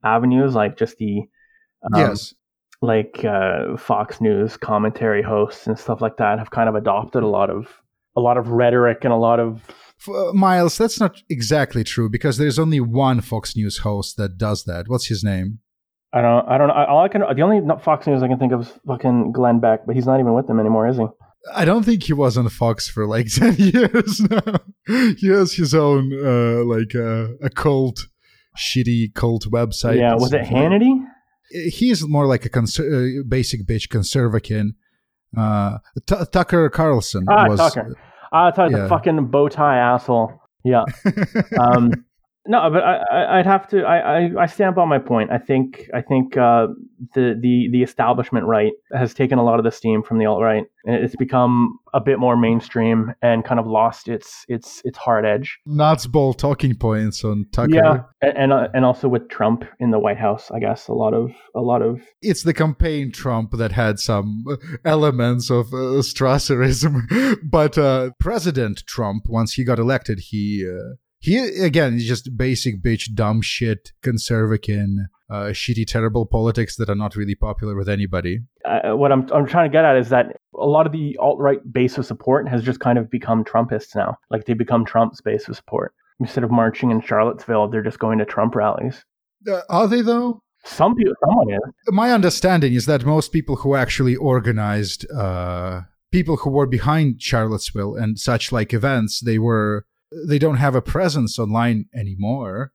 [0.05, 1.22] avenues, like just the
[1.83, 2.35] um, yes,
[2.83, 7.29] like uh, Fox News commentary hosts and stuff like that have kind of adopted a
[7.29, 7.68] lot of
[8.16, 9.62] a lot of rhetoric and a lot of
[10.07, 10.79] uh, Miles.
[10.79, 14.89] That's not exactly true because there's only one Fox News host that does that.
[14.89, 15.61] What's his name?
[16.13, 16.49] I don't.
[16.49, 16.75] I don't know.
[16.75, 17.21] All I can.
[17.21, 20.21] The only Fox News I can think of is fucking Glenn Beck, but he's not
[20.21, 21.07] even with them anymore, is he?
[21.55, 24.55] I don't think he was on Fox for like ten years now.
[24.87, 28.07] he has his own uh, like uh, a cult,
[28.57, 29.99] shitty cult website.
[29.99, 30.99] Yeah, was it Hannity?
[31.51, 34.67] He's more like a conser- uh, basic bitch conservative.
[35.37, 37.27] Uh, T- Tucker Carlson.
[37.29, 37.95] Ah, was, Tucker.
[38.33, 38.83] I thought yeah.
[38.83, 40.41] the fucking bow tie asshole.
[40.64, 40.85] Yeah.
[41.61, 42.05] um,
[42.49, 43.83] No, but I, would have to.
[43.83, 45.31] I, I, I, stand by my point.
[45.31, 46.69] I think I think uh,
[47.15, 50.41] the the the establishment right has taken a lot of the steam from the alt
[50.41, 54.97] right, and it's become a bit more mainstream and kind of lost its its its
[54.97, 55.59] hard edge.
[55.67, 57.75] Nuts ball talking points on Tucker.
[57.75, 60.95] Yeah, and and, uh, and also with Trump in the White House, I guess a
[60.95, 62.01] lot of a lot of.
[62.23, 64.47] It's the campaign Trump that had some
[64.87, 70.67] elements of uh, Strasserism, but uh, President Trump, once he got elected, he.
[70.67, 74.87] Uh, he again is just basic bitch, dumb shit, conservative,
[75.31, 78.41] uh, shitty, terrible politics that are not really popular with anybody.
[78.65, 81.39] Uh, what I'm I'm trying to get at is that a lot of the alt
[81.39, 84.17] right base of support has just kind of become Trumpists now.
[84.31, 85.93] Like they become Trump's base of support.
[86.21, 89.05] Instead of marching in Charlottesville, they're just going to Trump rallies.
[89.49, 90.43] Uh, are they though?
[90.65, 91.61] Some people, someone is.
[91.89, 97.95] My understanding is that most people who actually organized, uh, people who were behind Charlottesville
[97.95, 99.87] and such like events, they were
[100.27, 102.73] they don't have a presence online anymore.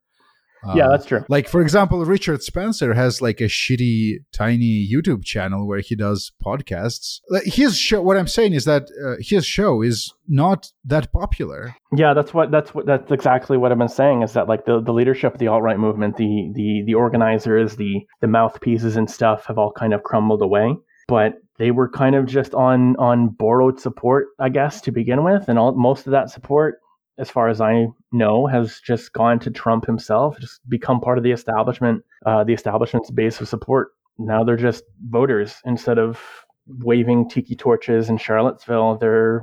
[0.76, 1.26] yeah, that's true.
[1.28, 6.32] Like for example, Richard Spencer has like a shitty tiny YouTube channel where he does
[6.44, 7.20] podcasts.
[7.44, 8.02] His show.
[8.02, 11.76] What I'm saying is that uh, his show is not that popular.
[11.94, 14.22] Yeah, that's what that's what that's exactly what I've been saying.
[14.22, 17.76] Is that like the, the leadership of the alt right movement, the the the organizers,
[17.76, 20.76] the the mouthpieces and stuff have all kind of crumbled away.
[21.10, 25.50] But they were kind of just on on borrowed support, I guess, to begin with,
[25.50, 26.80] and all most of that support
[27.18, 31.24] as far as I know, has just gone to Trump himself, just become part of
[31.24, 33.90] the establishment, uh, the establishment's base of support.
[34.18, 36.20] Now they're just voters instead of
[36.68, 38.98] waving tiki torches in Charlottesville.
[38.98, 39.42] They're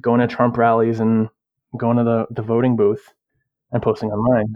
[0.00, 1.28] going to Trump rallies and
[1.76, 3.12] going to the, the voting booth
[3.72, 4.54] and posting online.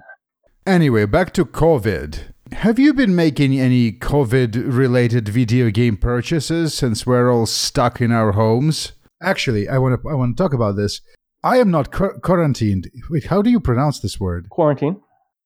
[0.66, 2.32] Anyway, back to COVID.
[2.52, 8.12] Have you been making any COVID related video game purchases since we're all stuck in
[8.12, 8.92] our homes?
[9.22, 11.00] Actually, I want to I want to talk about this.
[11.44, 12.90] I am not qu- quarantined.
[13.10, 14.48] Wait, how do you pronounce this word?
[14.48, 15.00] Quarantine.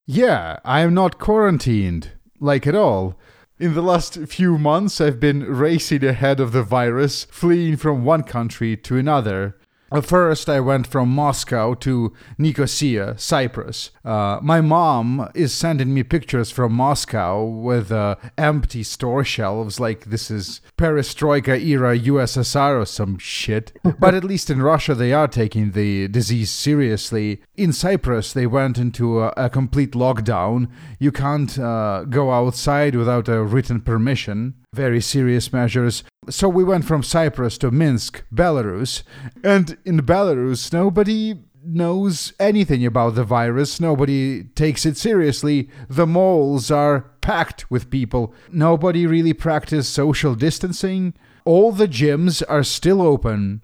[0.07, 3.19] Yeah, I am not quarantined, like at all.
[3.59, 8.23] In the last few months, I've been racing ahead of the virus, fleeing from one
[8.23, 9.57] country to another.
[10.03, 13.93] First, I went from Moscow to Nicosia, Cyprus.
[14.05, 20.07] Uh, my mom is sending me pictures from Moscow with uh, empty store shelves, like
[20.07, 23.79] this is perestroika era USSR or some shit.
[24.01, 27.41] but at least in Russia, they are taking the disease seriously.
[27.57, 30.69] In Cyprus, they went into a, a complete lockdown.
[30.99, 36.05] You can't uh, go outside without a written permission very serious measures.
[36.29, 39.03] So we went from Cyprus to Minsk, Belarus,
[39.43, 41.35] and in Belarus, nobody
[41.65, 43.81] knows anything about the virus.
[43.81, 45.69] Nobody takes it seriously.
[45.89, 48.33] The malls are packed with people.
[48.53, 51.15] Nobody really practices social distancing.
[51.45, 53.63] All the gyms are still open.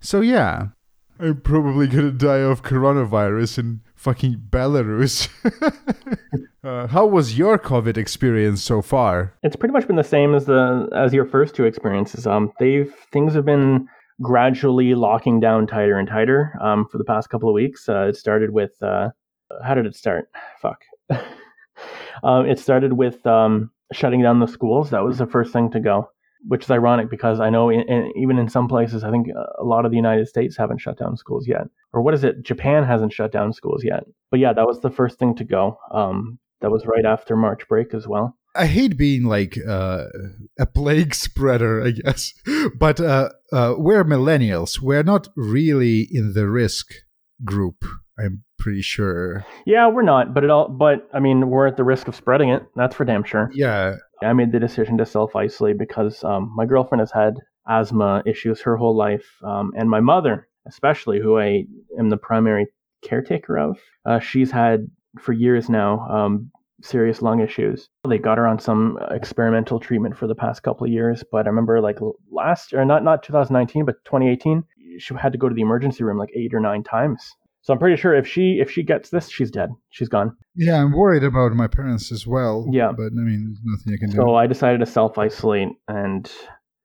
[0.00, 0.68] So yeah,
[1.18, 5.28] I'm probably gonna die of coronavirus in fucking Belarus.
[6.64, 9.32] uh, how was your COVID experience so far?
[9.42, 12.26] It's pretty much been the same as the as your first two experiences.
[12.26, 13.88] Um, they've things have been
[14.20, 16.52] gradually locking down tighter and tighter.
[16.60, 19.08] Um, for the past couple of weeks, uh, it started with uh,
[19.64, 20.28] how did it start?
[20.60, 20.82] Fuck.
[22.22, 24.90] um, it started with um, shutting down the schools.
[24.90, 26.10] That was the first thing to go
[26.46, 29.28] which is ironic because I know in, in, even in some places, I think
[29.58, 31.62] a lot of the United States haven't shut down schools yet.
[31.92, 32.42] Or what is it?
[32.42, 34.04] Japan hasn't shut down schools yet.
[34.30, 35.78] But yeah, that was the first thing to go.
[35.92, 38.36] Um, that was right after March break as well.
[38.56, 40.04] I hate being like uh,
[40.58, 42.32] a plague spreader, I guess.
[42.78, 44.80] But uh, uh, we're millennials.
[44.80, 46.92] We're not really in the risk
[47.44, 47.84] group.
[48.18, 49.44] I'm pretty sure.
[49.66, 50.68] Yeah, we're not, but it all.
[50.68, 52.62] But I mean, we're at the risk of spreading it.
[52.76, 53.50] That's for damn sure.
[53.52, 57.34] Yeah, I made the decision to self isolate because um, my girlfriend has had
[57.66, 61.64] asthma issues her whole life, um, and my mother, especially, who I
[61.98, 62.66] am the primary
[63.02, 64.86] caretaker of, uh, she's had
[65.18, 66.50] for years now um,
[66.82, 67.88] serious lung issues.
[68.08, 71.50] They got her on some experimental treatment for the past couple of years, but I
[71.50, 71.98] remember like
[72.30, 74.62] last or not not 2019, but 2018,
[74.98, 77.78] she had to go to the emergency room like eight or nine times so I'm
[77.78, 79.70] pretty sure if she if she gets this, she's dead.
[79.88, 80.36] She's gone.
[80.54, 82.68] Yeah, I'm worried about my parents as well.
[82.70, 84.22] Yeah, but I mean, nothing I can so do.
[84.22, 86.30] So I decided to self isolate, and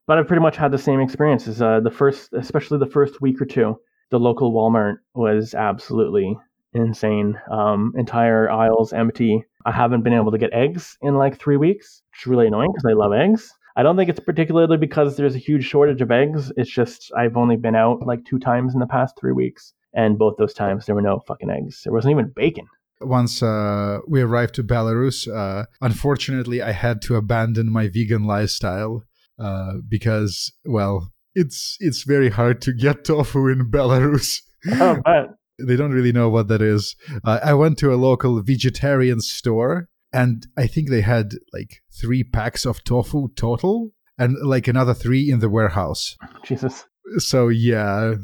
[0.08, 1.62] but I've pretty much had the same experiences.
[1.62, 3.76] Uh, the first, especially the first week or two,
[4.10, 6.38] the local Walmart was absolutely
[6.72, 7.38] insane.
[7.52, 9.44] Um, entire aisles empty.
[9.65, 12.72] I haven't been able to get eggs in like three weeks, which is really annoying
[12.72, 13.54] because I love eggs.
[13.76, 16.54] I don't think it's particularly because there's a huge shortage of eggs.
[16.56, 20.17] It's just I've only been out like two times in the past three weeks and
[20.17, 21.82] both those times there were no fucking eggs.
[21.84, 22.67] There wasn't even bacon.
[23.02, 29.04] Once uh, we arrived to Belarus, uh, unfortunately, I had to abandon my vegan lifestyle
[29.39, 34.39] uh, because, well, it's it's very hard to get tofu in Belarus.
[34.73, 35.02] Oh,
[35.62, 36.95] They don't really know what that is.
[37.21, 42.23] Uh, I went to a local vegetarian store and I think they had like three
[42.23, 46.17] packs of tofu total and like another three in the warehouse.
[46.43, 46.86] Jesus.
[47.17, 48.15] So yeah,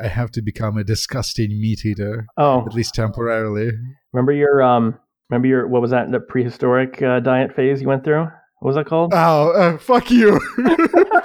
[0.00, 3.70] I have to become a disgusting meat eater, Oh, at least temporarily.
[4.12, 4.98] remember your um,
[5.30, 8.22] remember your what was that the prehistoric uh, diet phase you went through?
[8.60, 9.12] What was that called?
[9.14, 10.38] Oh, uh, fuck you.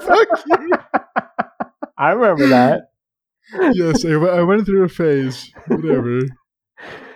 [0.01, 0.71] fuck you.
[1.97, 2.89] I remember that.
[3.73, 5.51] Yes, I went through a phase.
[5.67, 6.19] Whatever.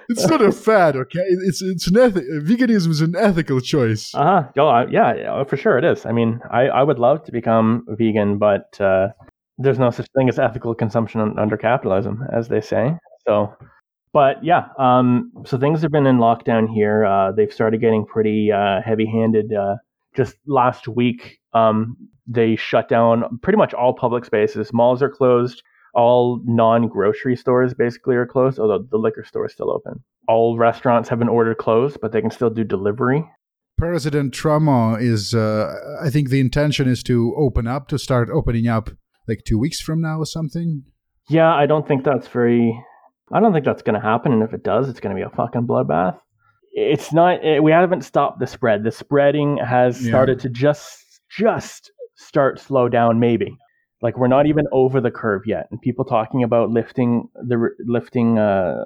[0.09, 1.23] It's not a fad, okay?
[1.47, 2.25] It's it's an ethic.
[2.43, 4.13] Veganism is an ethical choice.
[4.13, 4.49] Uh huh.
[4.57, 6.05] Oh, I- yeah, yeah, for sure it is.
[6.05, 9.09] I mean, I, I would love to become vegan, but uh,
[9.61, 12.97] there's no such thing as ethical consumption under capitalism, as they say.
[13.27, 13.53] So,
[14.13, 17.05] but yeah, um, so things have been in lockdown here.
[17.05, 19.53] Uh, they've started getting pretty uh, heavy-handed.
[19.53, 19.75] Uh,
[20.15, 21.95] just last week, um,
[22.27, 24.73] they shut down pretty much all public spaces.
[24.73, 25.63] Malls are closed.
[25.93, 30.01] All non-grocery stores basically are closed, although the liquor store is still open.
[30.27, 33.25] All restaurants have been ordered closed, but they can still do delivery.
[33.77, 35.33] President Trump is.
[35.33, 38.91] Uh, I think the intention is to open up, to start opening up,
[39.27, 40.83] like two weeks from now or something.
[41.29, 42.77] Yeah, I don't think that's very.
[43.31, 45.25] I don't think that's going to happen, and if it does, it's going to be
[45.25, 46.17] a fucking bloodbath.
[46.73, 47.39] It's not.
[47.45, 48.83] eh, We haven't stopped the spread.
[48.83, 50.09] The spreading has Yeah.
[50.09, 53.19] started to just just start slow down.
[53.19, 53.55] Maybe
[54.01, 58.37] like we're not even over the curve yet, and people talking about lifting the lifting
[58.39, 58.83] uh,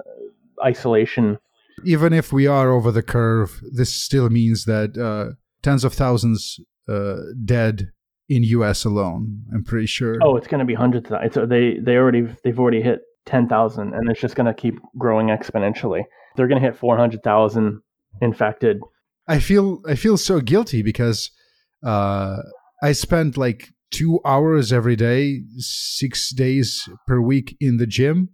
[0.63, 1.37] isolation.
[1.83, 6.59] Even if we are over the curve, this still means that uh, tens of thousands
[6.87, 7.89] uh, dead
[8.29, 8.85] in U.S.
[8.85, 9.43] alone.
[9.53, 10.17] I'm pretty sure.
[10.21, 11.11] Oh, it's going to be hundreds.
[11.11, 14.53] Of, it's they they already they've already hit ten thousand, and it's just going to
[14.53, 16.03] keep growing exponentially.
[16.35, 17.81] They're going to hit four hundred thousand
[18.21, 18.79] infected
[19.27, 21.31] I feel I feel so guilty because
[21.83, 22.37] uh,
[22.83, 28.29] I spent like two hours every day, six days per week in the gym.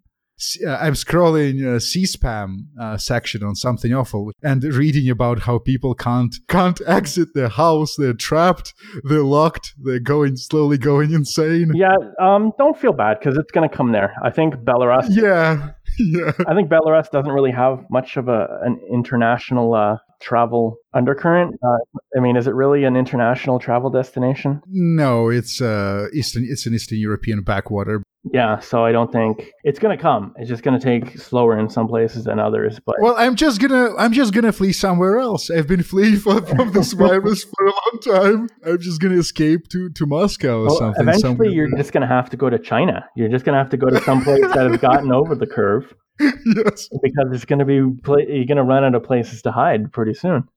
[0.65, 5.93] Uh, I'm scrolling uh, C-SPAM uh, section on something awful and reading about how people
[5.93, 7.95] can't can't exit their house.
[7.95, 8.73] They're trapped.
[9.03, 9.73] They're locked.
[9.77, 11.71] They're going slowly going insane.
[11.75, 14.13] Yeah, um, don't feel bad because it's going to come there.
[14.23, 15.07] I think Belarus.
[15.09, 16.31] Yeah, yeah.
[16.47, 21.55] I think Belarus doesn't really have much of a an international uh, travel undercurrent.
[21.63, 24.61] Uh, I mean, is it really an international travel destination?
[24.67, 26.47] No, it's uh, Eastern.
[26.49, 28.03] It's an Eastern European backwater.
[28.31, 30.33] Yeah, so I don't think it's going to come.
[30.37, 32.79] It's just going to take slower in some places than others.
[32.79, 35.49] But Well, I'm just gonna I'm just gonna flee somewhere else.
[35.49, 38.49] I've been fleeing from, from this virus for a long time.
[38.63, 41.01] I'm just gonna escape to, to Moscow or well, something.
[41.01, 41.49] eventually, somewhere.
[41.49, 43.03] you're just going to have to go to China.
[43.15, 45.47] You're just going to have to go to some place that has gotten over the
[45.47, 49.91] curve yes, because it's to be you're going to run out of places to hide
[49.91, 50.47] pretty soon.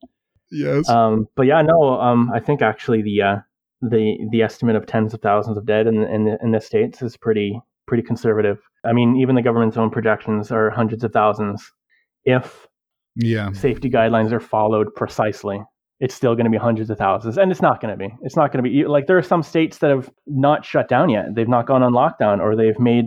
[0.51, 0.87] yes.
[0.89, 3.37] Um, but yeah, no, um, I think actually the uh,
[3.91, 7.17] the the estimate of tens of thousands of dead in in, in the states is
[7.17, 8.59] pretty pretty conservative.
[8.85, 11.71] I mean, even the government's own projections are hundreds of thousands.
[12.25, 12.67] If
[13.17, 15.61] yeah, safety guidelines are followed precisely,
[16.01, 18.13] it's still going to be hundreds of thousands, and it's not going to be.
[18.23, 21.11] It's not going to be like there are some states that have not shut down
[21.11, 21.35] yet.
[21.35, 23.07] They've not gone on lockdown, or they've made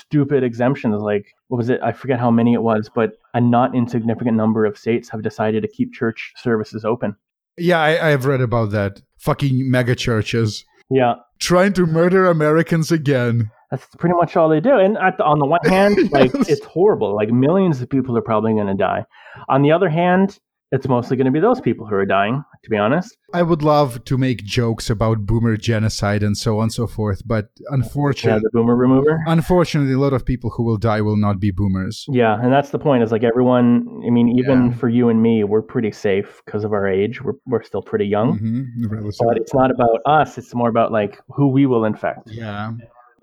[0.00, 1.00] stupid exemptions.
[1.02, 1.80] Like what was it?
[1.82, 5.62] I forget how many it was, but a not insignificant number of states have decided
[5.62, 7.16] to keep church services open.
[7.58, 7.80] Yeah.
[7.80, 9.00] I, I've read about that.
[9.18, 13.50] Fucking mega churches Yeah, trying to murder Americans again.
[13.70, 14.76] That's pretty much all they do.
[14.76, 16.48] And at the, on the one hand, like Yes.
[16.48, 17.16] it's horrible.
[17.16, 19.04] Like millions of people are probably going to die.
[19.48, 20.38] On the other hand,
[20.72, 22.42] it's mostly going to be those people who are dying.
[22.64, 26.64] To be honest, I would love to make jokes about boomer genocide and so on
[26.64, 29.18] and so forth, but unfortunately, yeah, unfortunately, the boomer remover.
[29.26, 32.04] unfortunately, a lot of people who will die will not be boomers.
[32.08, 33.02] Yeah, and that's the point.
[33.04, 33.86] Is like everyone.
[34.06, 34.72] I mean, even Yeah.
[34.76, 37.22] for you and me, we're pretty safe because of our age.
[37.22, 38.38] We're we're still pretty young.
[38.38, 38.86] hmm
[39.20, 40.36] But it's not about us.
[40.38, 42.72] It's more about like who we will infect Yeah.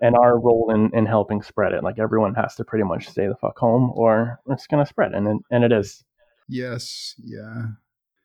[0.00, 1.82] and our role in, in helping spread it.
[1.84, 5.26] Like everyone has to pretty much stay the fuck home, or it's gonna spread, and
[5.28, 6.02] it, and it is.
[6.48, 7.66] Yes, yeah.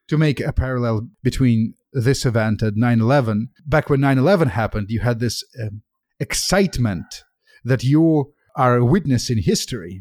[0.09, 4.87] To make a parallel between this event and 9 11, back when 9 11 happened,
[4.89, 5.81] you had this um,
[6.19, 7.23] excitement
[7.63, 9.99] that you are a witness in history.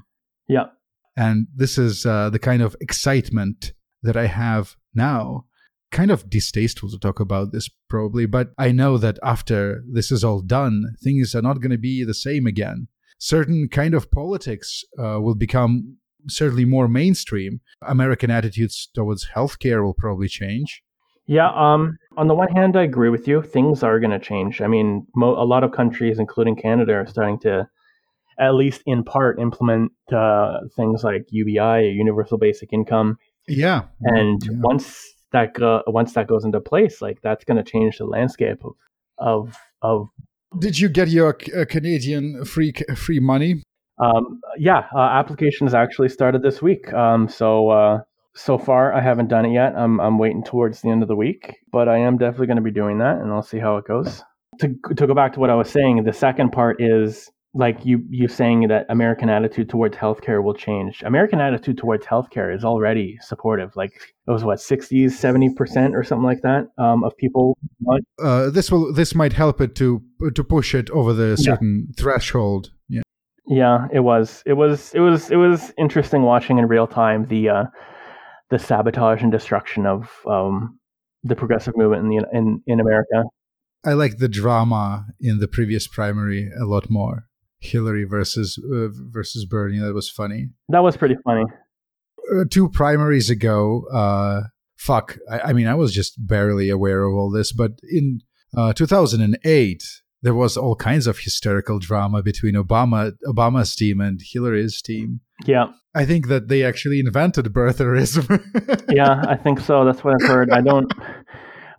[0.49, 0.67] Yeah.
[1.17, 5.45] And this is uh, the kind of excitement that I have now.
[5.91, 10.23] Kind of distasteful to talk about this, probably, but I know that after this is
[10.23, 12.89] all done, things are not going to be the same again.
[13.19, 15.97] Certain kind of politics uh, will become
[16.29, 17.61] certainly more mainstream.
[17.83, 20.83] American attitudes towards healthcare will probably change.
[21.27, 23.43] Yeah, um, on the one hand, I agree with you.
[23.43, 24.61] Things are going to change.
[24.63, 27.69] I mean, mo- a lot of countries, including Canada, are starting to,
[28.39, 34.41] at least in part, implement uh, things like UBI, a Universal Basic Income, Yeah, and
[34.45, 34.53] Yeah.
[34.61, 38.65] once that go- once that goes into place, like that's going to change the landscape
[38.65, 38.73] of
[39.19, 40.09] of of.
[40.59, 43.63] Did you get your uh, Canadian free free money?
[44.01, 46.93] Um, yeah, uh, applications actually started this week.
[46.93, 48.01] Um, so uh,
[48.35, 49.75] so far, I haven't done it yet.
[49.77, 52.63] I'm I'm waiting towards the end of the week, but I am definitely going to
[52.63, 54.23] be doing that, and I'll see how it goes.
[54.61, 58.05] To to go back to what I was saying, the second part is like you
[58.11, 61.03] you saying that American attitude towards healthcare will change.
[61.03, 63.75] American attitude towards healthcare is already supportive.
[63.75, 63.95] Like
[64.27, 67.57] it was what 60s, 70 percent or something like that um, of people.
[68.23, 70.03] Uh, this will this might help it to
[70.35, 71.95] to push it over the certain yeah.
[71.97, 72.71] threshold.
[72.89, 73.03] Yeah.
[73.49, 74.43] Yeah, it was.
[74.47, 74.93] It was.
[74.95, 75.31] It was.
[75.31, 77.65] It was interesting watching in real time the uh,
[78.51, 80.79] the sabotage and destruction of um,
[81.25, 83.25] the progressive movement in the in in America.
[83.85, 87.25] I like the drama in the previous primary a lot more.
[87.61, 89.79] Hillary versus uh, versus Bernie.
[89.79, 90.51] That was funny.
[90.69, 91.45] That was pretty funny.
[92.31, 94.43] Uh, two primaries ago, uh,
[94.77, 95.17] fuck.
[95.31, 98.21] I, I, mean, I was just barely aware of all this, but in
[98.57, 99.83] uh, 2008,
[100.23, 105.21] there was all kinds of hysterical drama between Obama Obama's team and Hillary's team.
[105.47, 108.43] Yeah, I think that they actually invented birtherism.
[108.91, 109.85] yeah, I think so.
[109.85, 110.51] That's what I've heard.
[110.51, 110.93] I don't.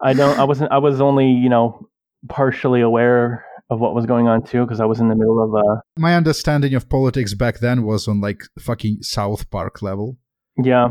[0.01, 0.39] I don't.
[0.39, 0.71] I wasn't.
[0.71, 1.89] I was only, you know,
[2.27, 5.53] partially aware of what was going on too because I was in the middle of
[5.53, 5.81] a.
[5.99, 10.17] My understanding of politics back then was on like fucking South Park level.
[10.61, 10.89] Yeah,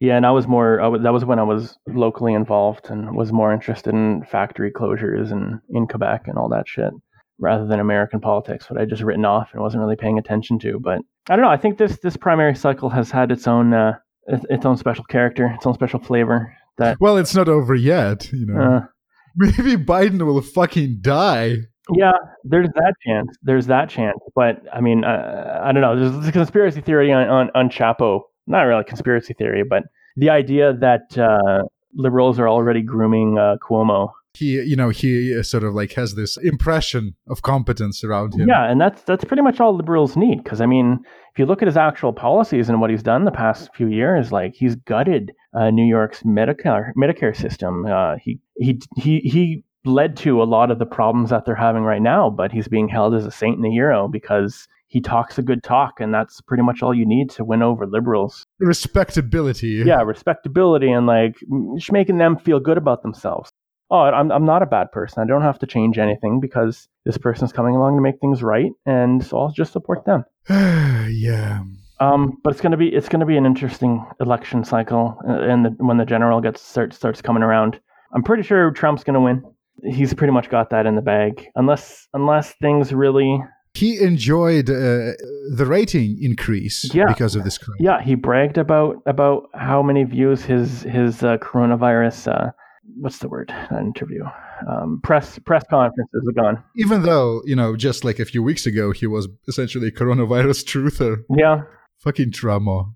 [0.00, 0.80] yeah, and I was more.
[0.80, 4.72] I was, that was when I was locally involved and was more interested in factory
[4.72, 6.92] closures and in Quebec and all that shit
[7.38, 10.78] rather than American politics, what I just written off and wasn't really paying attention to.
[10.78, 11.50] But I don't know.
[11.50, 13.94] I think this this primary cycle has had its own uh,
[14.26, 16.54] its own special character, its own special flavor.
[16.78, 18.30] That well, it's not over yet.
[18.32, 18.80] You know, uh,
[19.36, 21.56] maybe Biden will fucking die.
[21.92, 22.12] Yeah,
[22.44, 23.36] there's that chance.
[23.42, 24.18] There's that chance.
[24.34, 25.98] But I mean, uh, I don't know.
[25.98, 28.22] There's a conspiracy theory on, on, on Chapo.
[28.50, 29.84] Not really a conspiracy theory, but
[30.16, 31.62] the idea that uh,
[31.94, 34.10] liberals are already grooming uh, Cuomo.
[34.34, 38.48] He, you know, he sort of like has this impression of competence around him.
[38.48, 40.42] Yeah, and that's that's pretty much all liberals need.
[40.42, 41.00] Because I mean,
[41.32, 44.30] if you look at his actual policies and what he's done the past few years,
[44.30, 47.86] like he's gutted uh, New York's Medicare Medicare system.
[47.86, 51.82] Uh, he he he he led to a lot of the problems that they're having
[51.82, 55.38] right now, but he's being held as a saint and a hero because he talks
[55.38, 58.44] a good talk, and that's pretty much all you need to win over liberals.
[58.58, 59.82] Respectability.
[59.86, 61.36] Yeah, respectability, and like
[61.76, 63.50] just making them feel good about themselves.
[63.92, 65.22] Oh, I'm I'm not a bad person.
[65.22, 68.72] I don't have to change anything because this person's coming along to make things right,
[68.84, 70.24] and so I'll just support them.
[70.50, 71.62] yeah.
[72.00, 75.70] Um, but it's gonna be it's gonna be an interesting election cycle, uh, and the,
[75.78, 77.78] when the general gets starts starts coming around,
[78.12, 79.44] I'm pretty sure Trump's gonna win
[79.84, 81.46] he's pretty much got that in the bag.
[81.54, 83.42] Unless unless things really
[83.74, 85.14] he enjoyed uh,
[85.54, 87.06] the rating increase yeah.
[87.06, 87.76] because of this crime.
[87.78, 92.50] Yeah, he bragged about about how many views his his uh, coronavirus uh,
[92.98, 94.24] what's the word that interview
[94.68, 96.62] um, press press conferences have gone.
[96.76, 100.64] Even though you know, just like a few weeks ago, he was essentially a coronavirus
[100.64, 101.22] truther.
[101.36, 101.62] Yeah,
[101.98, 102.92] fucking drama.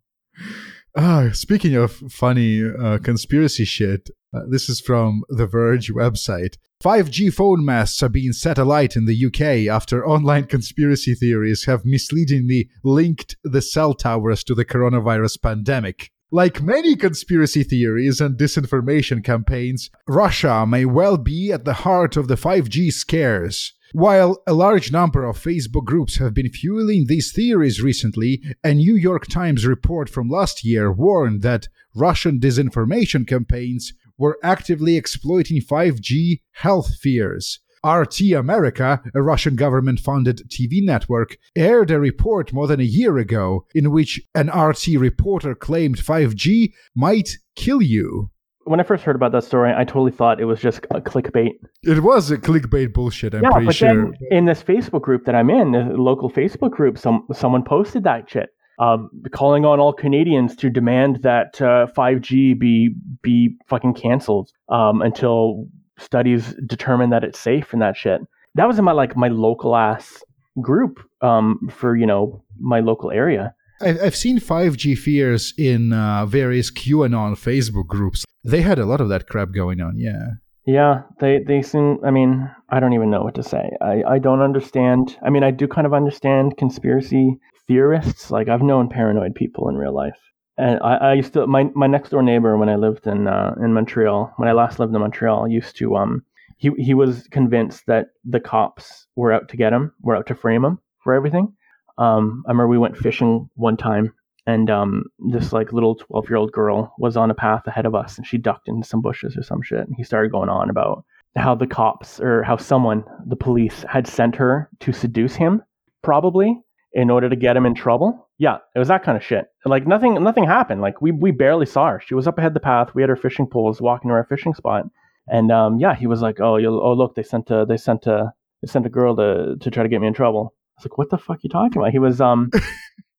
[0.97, 6.57] Ah, speaking of funny uh, conspiracy shit, uh, this is from the Verge website.
[6.83, 11.85] 5G phone masts are being set alight in the UK after online conspiracy theories have
[11.85, 16.11] misleadingly linked the cell towers to the coronavirus pandemic.
[16.31, 22.27] Like many conspiracy theories and disinformation campaigns, Russia may well be at the heart of
[22.27, 23.73] the 5G scares.
[23.93, 28.97] While a large number of Facebook groups have been fueling these theories recently, a New
[28.97, 36.41] York Times report from last year warned that Russian disinformation campaigns were actively exploiting 5G
[36.53, 37.61] health fears.
[37.85, 43.19] RT America, a Russian government funded TV network, aired a report more than a year
[43.19, 48.31] ago in which an RT reporter claimed 5G might kill you
[48.65, 51.53] when I first heard about that story, I totally thought it was just a clickbait.
[51.83, 53.35] It was a clickbait bullshit.
[53.35, 53.89] I'm yeah, pretty but sure.
[53.89, 58.05] Then in this Facebook group that I'm in, the local Facebook group, some someone posted
[58.05, 63.95] that shit, um, calling on all Canadians to demand that uh, 5G be be fucking
[63.95, 65.67] canceled um, until
[65.99, 68.21] studies determine that it's safe and that shit.
[68.57, 70.23] That was in my like my local ass
[70.61, 73.55] group um, for you know my local area.
[73.81, 78.25] I've seen 5G fears in uh, various QAnon Facebook groups.
[78.45, 80.35] They had a lot of that crap going on, yeah.
[80.67, 83.71] Yeah, they, they seem, I mean, I don't even know what to say.
[83.83, 85.19] I, I don't understand.
[85.23, 88.31] I mean, I do kind of understand conspiracy theorists.
[88.31, 90.19] Like, I've known paranoid people in real life.
[90.57, 93.55] And I, I used to, my, my next door neighbor when I lived in, uh,
[93.63, 96.25] in Montreal, when I last lived in Montreal, used to, um,
[96.59, 100.35] he, he was convinced that the cops were out to get him, were out to
[100.35, 101.53] frame him for everything.
[101.99, 104.13] Um, I remember we went fishing one time,
[104.47, 107.95] and um, this like little twelve year old girl was on a path ahead of
[107.95, 109.81] us, and she ducked into some bushes or some shit.
[109.87, 111.05] And he started going on about
[111.37, 115.63] how the cops or how someone, the police, had sent her to seduce him,
[116.03, 116.61] probably,
[116.95, 118.29] in order to get him in trouble.
[118.39, 119.47] Yeah, it was that kind of shit.
[119.65, 120.81] Like nothing, nothing happened.
[120.81, 122.03] Like we we barely saw her.
[122.05, 122.95] She was up ahead the path.
[122.95, 124.85] We had her fishing poles, walking to our fishing spot,
[125.29, 128.33] and um, yeah, he was like, "Oh, oh look, they sent a they sent a
[128.63, 130.99] they sent a girl to to try to get me in trouble." I was like,
[130.99, 132.51] "What the fuck are you talking about?" He was um.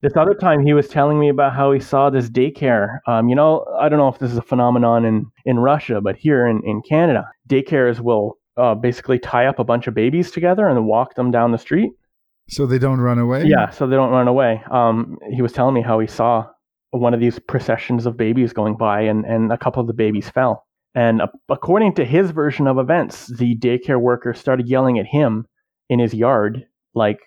[0.01, 2.99] this other time he was telling me about how he saw this daycare.
[3.07, 6.15] Um, you know, I don't know if this is a phenomenon in, in Russia, but
[6.15, 10.67] here in, in Canada, daycares will uh, basically tie up a bunch of babies together
[10.67, 11.91] and walk them down the street.
[12.49, 13.43] So they don't run away?
[13.45, 14.61] Yeah, so they don't run away.
[14.71, 16.45] Um, he was telling me how he saw
[16.91, 20.29] one of these processions of babies going by and, and a couple of the babies
[20.29, 20.65] fell.
[20.93, 25.45] And uh, according to his version of events, the daycare worker started yelling at him
[25.89, 27.19] in his yard, like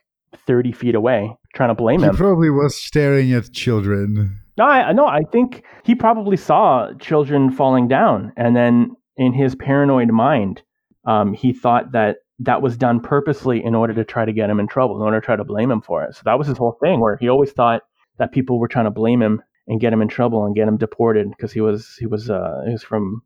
[0.46, 2.16] 30 feet away, trying to blame He him.
[2.16, 4.40] probably was staring at children.
[4.56, 9.54] No, I no, I think he probably saw children falling down, and then in his
[9.54, 10.62] paranoid mind,
[11.06, 14.60] um, he thought that that was done purposely in order to try to get him
[14.60, 16.14] in trouble, in order to try to blame him for it.
[16.14, 17.82] So that was his whole thing, where he always thought
[18.18, 20.76] that people were trying to blame him and get him in trouble and get him
[20.76, 23.22] deported because he was he was uh, he was from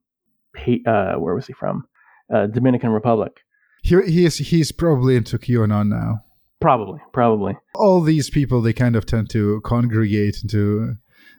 [0.86, 1.86] uh, where was he from?
[2.32, 3.40] Uh, Dominican Republic.
[3.82, 6.20] He, he is, he's probably into QAnon now.
[6.60, 7.56] Probably, probably.
[7.74, 10.94] All these people, they kind of tend to congregate into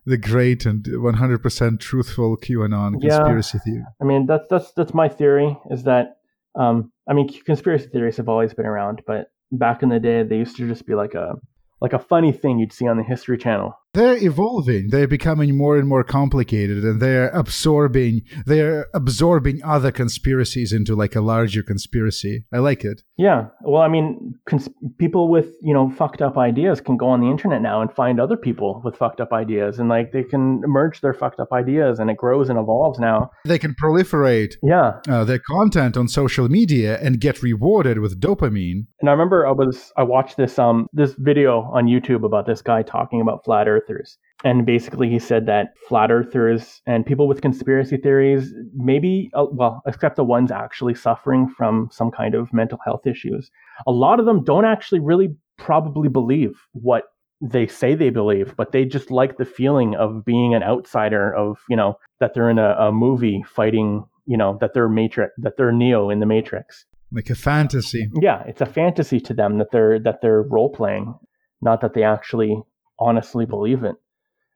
[0.05, 3.17] the great and 100% truthful QAnon Yeah.
[3.17, 3.85] conspiracy theory.
[4.01, 5.57] I mean, that's that's that's my theory.
[5.71, 6.17] Is that
[6.55, 10.37] um, I mean, conspiracy theories have always been around, but back in the day, they
[10.37, 11.35] used to just be like a
[11.81, 13.77] like a funny thing you'd see on the History Channel.
[13.93, 14.89] They're evolving.
[14.89, 18.21] They're becoming more and more complicated, and they're absorbing.
[18.45, 22.43] They're absorbing other conspiracies into like a larger conspiracy.
[22.53, 23.01] I like it.
[23.17, 27.21] Yeah, well, I mean, cons- people with you know fucked up ideas can go on
[27.21, 30.61] the internet now and find other people with fucked up ideas, and like they can
[30.61, 33.29] merge their fucked up ideas, and it grows and evolves now.
[33.45, 38.87] They can proliferate Yeah, uh, their content on social media and get rewarded with dopamine.
[39.01, 42.61] And I remember I was I watched this um this video on YouTube about this
[42.61, 44.17] guy talking about flat earthers.
[44.43, 49.81] And basically he said that flat earthers and people with conspiracy theories maybe uh, well
[49.87, 53.49] except the ones actually suffering from some kind of mental health issues.
[53.87, 57.03] A lot of them don't actually really probably believe what
[57.41, 61.57] they say they believe, but they just like the feeling of being an outsider of,
[61.69, 65.53] you know, that they're in a, a movie fighting, you know, that they're matrix that
[65.57, 68.09] they're Neo in the Matrix Like a fantasy.
[68.21, 71.15] yeah, it's a fantasy to them that they're that they're role playing,
[71.61, 72.61] not that they actually
[73.03, 73.95] honestly believe it.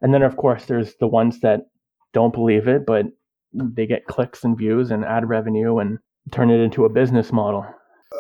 [0.02, 1.68] And then of course there's the ones that
[2.14, 3.06] don't believe it, but
[3.54, 6.00] they get clicks and views and ad revenue and
[6.32, 7.66] turn it into a business model.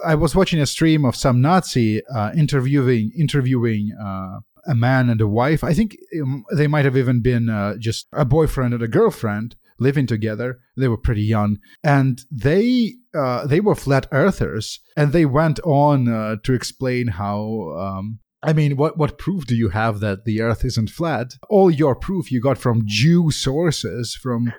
[0.05, 5.21] I was watching a stream of some Nazi uh, interviewing interviewing uh, a man and
[5.21, 5.63] a wife.
[5.63, 9.55] I think um, they might have even been uh, just a boyfriend and a girlfriend
[9.79, 10.59] living together.
[10.75, 16.07] They were pretty young, and they uh, they were flat earthers, and they went on
[16.07, 17.75] uh, to explain how.
[17.77, 21.33] Um, I mean, what, what proof do you have that the Earth isn't flat?
[21.49, 24.53] All your proof you got from Jew sources, from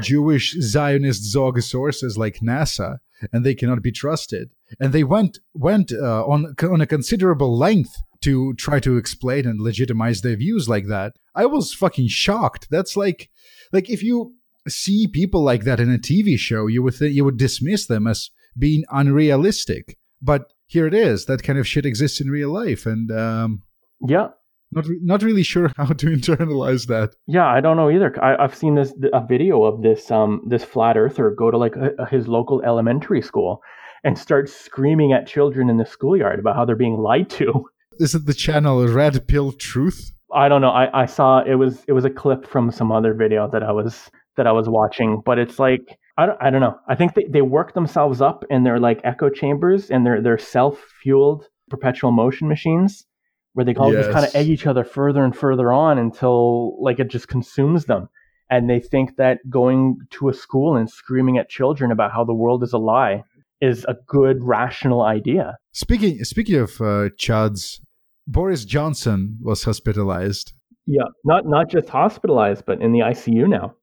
[0.00, 2.98] Jewish Zionist Zog sources like NASA,
[3.32, 4.52] and they cannot be trusted.
[4.78, 9.60] And they went went uh, on on a considerable length to try to explain and
[9.60, 11.14] legitimize their views like that.
[11.34, 12.68] I was fucking shocked.
[12.70, 13.30] That's like
[13.72, 14.34] like if you
[14.68, 18.06] see people like that in a TV show, you would think you would dismiss them
[18.06, 19.98] as being unrealistic.
[20.20, 21.24] But here it is.
[21.26, 23.62] That kind of shit exists in real life, and um,
[24.06, 24.28] Yeah.
[24.70, 27.10] not re- not really sure how to internalize that.
[27.26, 28.14] Yeah, I don't know either.
[28.22, 31.74] I, I've seen this a video of this um this flat earther go to like
[31.76, 33.60] a, his local elementary school
[34.04, 37.64] and start screaming at children in the schoolyard about how they're being lied to.
[37.98, 40.12] Is it the channel Red Pill Truth?
[40.32, 40.70] I don't know.
[40.70, 43.72] I, I saw it was it was a clip from some other video that I
[43.72, 46.76] was that I was watching, but it's like I don't, I don't know.
[46.88, 50.36] I think they, they work themselves up in their like echo chambers and they're they're
[50.36, 53.06] self fueled perpetual motion machines
[53.52, 56.98] where they all just kind of egg each other further and further on until like
[56.98, 58.08] it just consumes them.
[58.50, 62.34] And they think that going to a school and screaming at children about how the
[62.34, 63.22] world is a lie
[63.60, 65.56] is a good rational idea.
[65.72, 67.80] Speaking speaking of uh, chuds,
[68.26, 70.52] Boris Johnson was hospitalized.
[70.86, 73.74] Yeah, not not just hospitalized, but in the ICU now.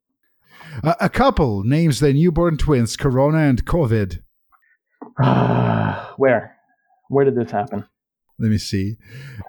[0.84, 4.19] A, a couple names their newborn twins Corona and COVID.
[6.17, 6.55] Where?
[7.09, 7.86] Where did this happen?
[8.39, 8.97] Let me see.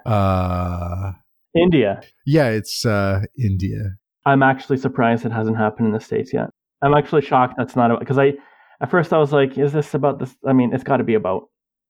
[0.04, 1.12] Uh,
[1.54, 2.00] India.
[2.26, 3.96] yeah, it's uh, India.
[4.26, 6.50] I'm actually surprised it hasn't happened in the states yet.
[6.82, 8.34] I'm actually shocked that's not because I
[8.80, 10.36] at first I was like, is this about this?
[10.46, 11.44] I mean, it's got to be about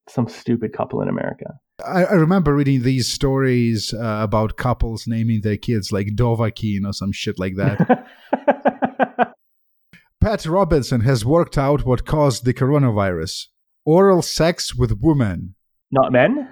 [0.07, 1.45] some stupid couple in America.
[1.85, 6.93] I, I remember reading these stories uh, about couples naming their kids like Dovahkiin or
[6.93, 8.07] some shit like that.
[10.21, 13.47] Pat Robertson has worked out what caused the coronavirus
[13.85, 15.55] oral sex with women.
[15.91, 16.49] not men.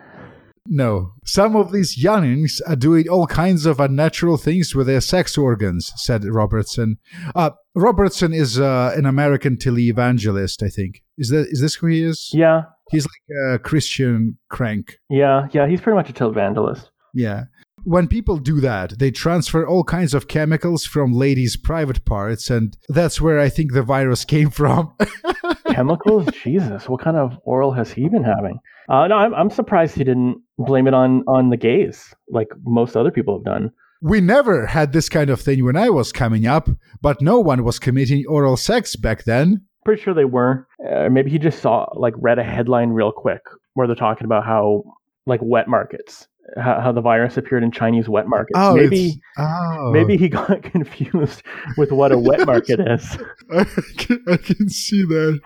[0.67, 1.13] No.
[1.25, 5.91] Some of these youngins are doing all kinds of unnatural things with their sex organs,
[5.95, 6.97] said Robertson.
[7.35, 11.03] Uh, Robertson is uh, an American televangelist, I think.
[11.17, 12.29] Is that is this who he is?
[12.33, 12.63] Yeah.
[12.91, 14.99] He's like a Christian crank.
[15.09, 16.89] Yeah, yeah, he's pretty much a televangelist.
[17.13, 17.45] Yeah.
[17.83, 22.75] When people do that, they transfer all kinds of chemicals from ladies' private parts, and
[22.89, 24.95] that's where I think the virus came from.
[25.75, 26.25] Chemicals?
[26.43, 28.59] Jesus, what kind of oral has he been having?
[28.87, 32.95] Uh, no, I'm, I'm surprised he didn't blame it on on the gays, like most
[32.95, 33.71] other people have done.
[34.01, 36.69] We never had this kind of thing when I was coming up,
[37.01, 39.65] but no one was committing oral sex back then.
[39.83, 40.67] Pretty sure they were.
[40.89, 43.41] Uh, maybe he just saw, like, read a headline real quick
[43.73, 44.83] where they're talking about how,
[45.25, 46.27] like, wet markets,
[46.61, 48.53] how, how the virus appeared in Chinese wet markets.
[48.55, 49.91] Oh, maybe, oh.
[49.91, 51.43] maybe he got confused
[51.77, 53.17] with what a wet market is.
[53.51, 53.63] I
[53.97, 55.39] can, I can see that.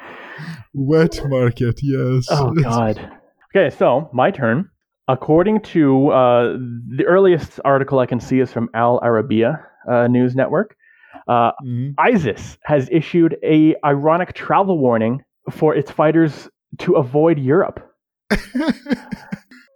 [0.74, 2.28] Wet market, yes.
[2.30, 3.00] Oh God.
[3.56, 4.70] Okay, so my turn.
[5.08, 6.54] According to uh,
[6.96, 10.76] the earliest article I can see is from Al Arabiya uh, News Network.
[11.28, 11.96] Uh, Mhm.
[11.98, 16.48] ISIS has issued a ironic travel warning for its fighters
[16.80, 17.80] to avoid Europe.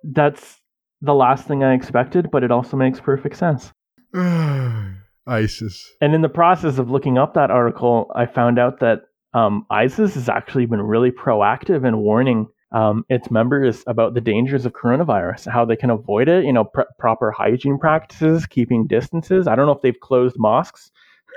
[0.04, 0.60] That's
[1.04, 3.72] the last thing I expected, but it also makes perfect sense.
[5.28, 5.92] ISIS.
[6.02, 9.02] And in the process of looking up that article, I found out that
[9.34, 14.66] um, ISIS has actually been really proactive in warning um, its members about the dangers
[14.66, 16.46] of coronavirus, how they can avoid it.
[16.46, 19.48] You know, pr- proper hygiene practices, keeping distances.
[19.48, 20.90] I don't know if they've closed mosques.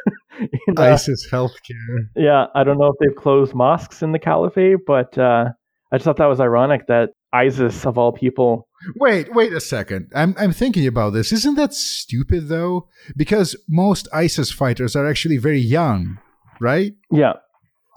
[0.40, 2.08] in, uh, ISIS healthcare.
[2.14, 5.46] yeah, I don't know if they've closed mosques in the caliphate, but uh,
[5.92, 10.10] I just thought that was ironic that ISIS, of all people, Wait, wait a second.
[10.14, 11.32] I'm I'm thinking about this.
[11.32, 12.88] Isn't that stupid though?
[13.16, 16.18] Because most ISIS fighters are actually very young,
[16.60, 16.92] right?
[17.10, 17.34] yeah.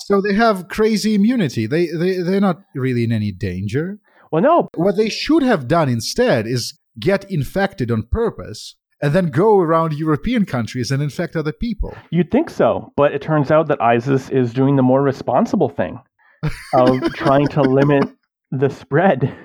[0.01, 1.67] So they have crazy immunity.
[1.67, 3.99] They they they're not really in any danger.
[4.31, 9.27] Well, no, What they should have done instead is get infected on purpose and then
[9.27, 11.95] go around European countries and infect other people.
[12.11, 15.99] You'd think so, but it turns out that ISIS is doing the more responsible thing
[16.73, 18.03] of trying to limit
[18.51, 19.35] the spread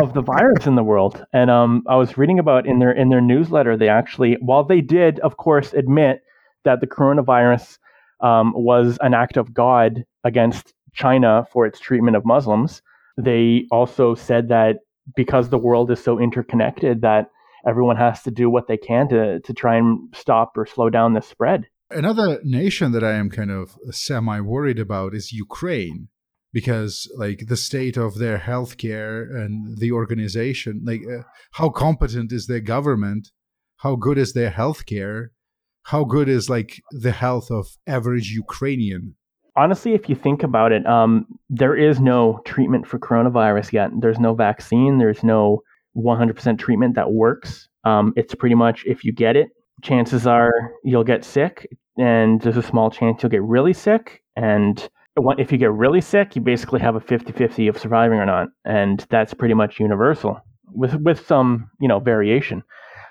[0.00, 1.24] of the virus in the world.
[1.32, 4.80] And um, I was reading about in their in their newsletter, they actually, while they
[4.80, 6.22] did, of course, admit
[6.64, 7.78] that the coronavirus
[8.20, 12.82] um, was an act of God against China for its treatment of Muslims,
[13.16, 14.76] they also said that
[15.16, 17.30] because the world is so interconnected, that
[17.66, 21.14] everyone has to do what they can to to try and stop or slow down
[21.14, 21.66] the spread.
[21.90, 26.08] Another nation that I am kind of semi worried about is Ukraine
[26.52, 31.22] because like the state of their healthcare and the organization like uh,
[31.52, 33.30] how competent is their government
[33.78, 35.28] how good is their healthcare
[35.84, 39.14] how good is like the health of average ukrainian
[39.56, 43.90] honestly, if you think about it, um, there is no treatment for coronavirus yet.
[44.00, 44.98] There's no vaccine.
[44.98, 45.62] There's no
[45.96, 47.68] 100% treatment that works.
[47.84, 49.48] Um, it's pretty much if you get it,
[49.82, 54.22] chances are you'll get sick, and there's a small chance you'll get really sick.
[54.36, 58.26] And if you get really sick, you basically have a 50 50 of surviving or
[58.26, 58.48] not.
[58.64, 60.40] And that's pretty much universal
[60.72, 62.62] with, with some, you know, variation.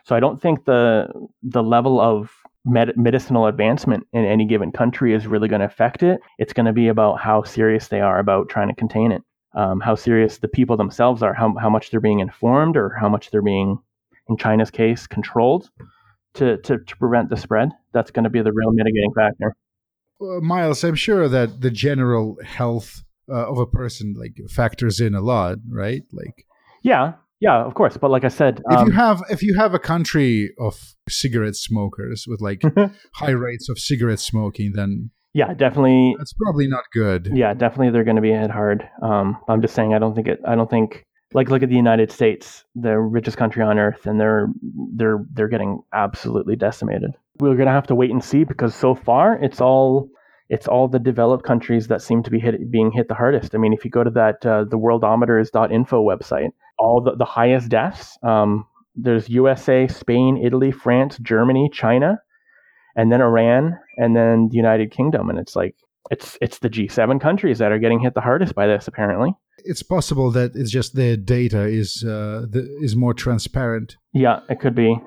[0.05, 1.07] So I don't think the
[1.43, 2.31] the level of
[2.65, 6.19] med- medicinal advancement in any given country is really going to affect it.
[6.39, 9.21] It's going to be about how serious they are about trying to contain it,
[9.55, 13.09] um, how serious the people themselves are, how how much they're being informed, or how
[13.09, 13.77] much they're being,
[14.27, 15.69] in China's case, controlled
[16.35, 17.69] to to, to prevent the spread.
[17.93, 19.55] That's going to be the real mitigating factor.
[20.21, 25.15] Uh, miles i'm sure that the general health uh, of a person like factors in
[25.15, 26.45] a lot right like
[26.83, 27.97] Yeah, yeah, of course.
[27.97, 31.55] But like I said, if um, you have if you have a country of cigarette
[31.55, 32.61] smokers with like
[33.15, 38.03] high rates of cigarette smoking then yeah, definitely that's probably not good Yeah, definitely they're
[38.03, 38.87] going to be hit hard.
[39.01, 40.39] Um, I'm just saying I don't think it.
[40.45, 44.19] I don't think like look at the United States, the richest country on earth, and
[44.19, 44.47] they're
[44.93, 47.11] they're they're getting absolutely decimated.
[47.41, 50.09] We're going to have to wait and see because so far it's all
[50.49, 53.55] it's all the developed countries that seem to be hit being hit the hardest.
[53.55, 57.69] I mean, if you go to that uh, the worldometers.info website, all the, the highest
[57.69, 58.17] deaths.
[58.21, 62.19] Um, there's USA, Spain, Italy, France, Germany, China,
[62.95, 65.75] and then Iran, and then the United Kingdom, and it's like
[66.09, 69.31] it's it's the G7 countries that are getting hit the hardest by this, apparently.
[69.63, 74.59] it's possible that it's just their data is uh, the, is more transparent Yeah, it
[74.59, 74.97] could be.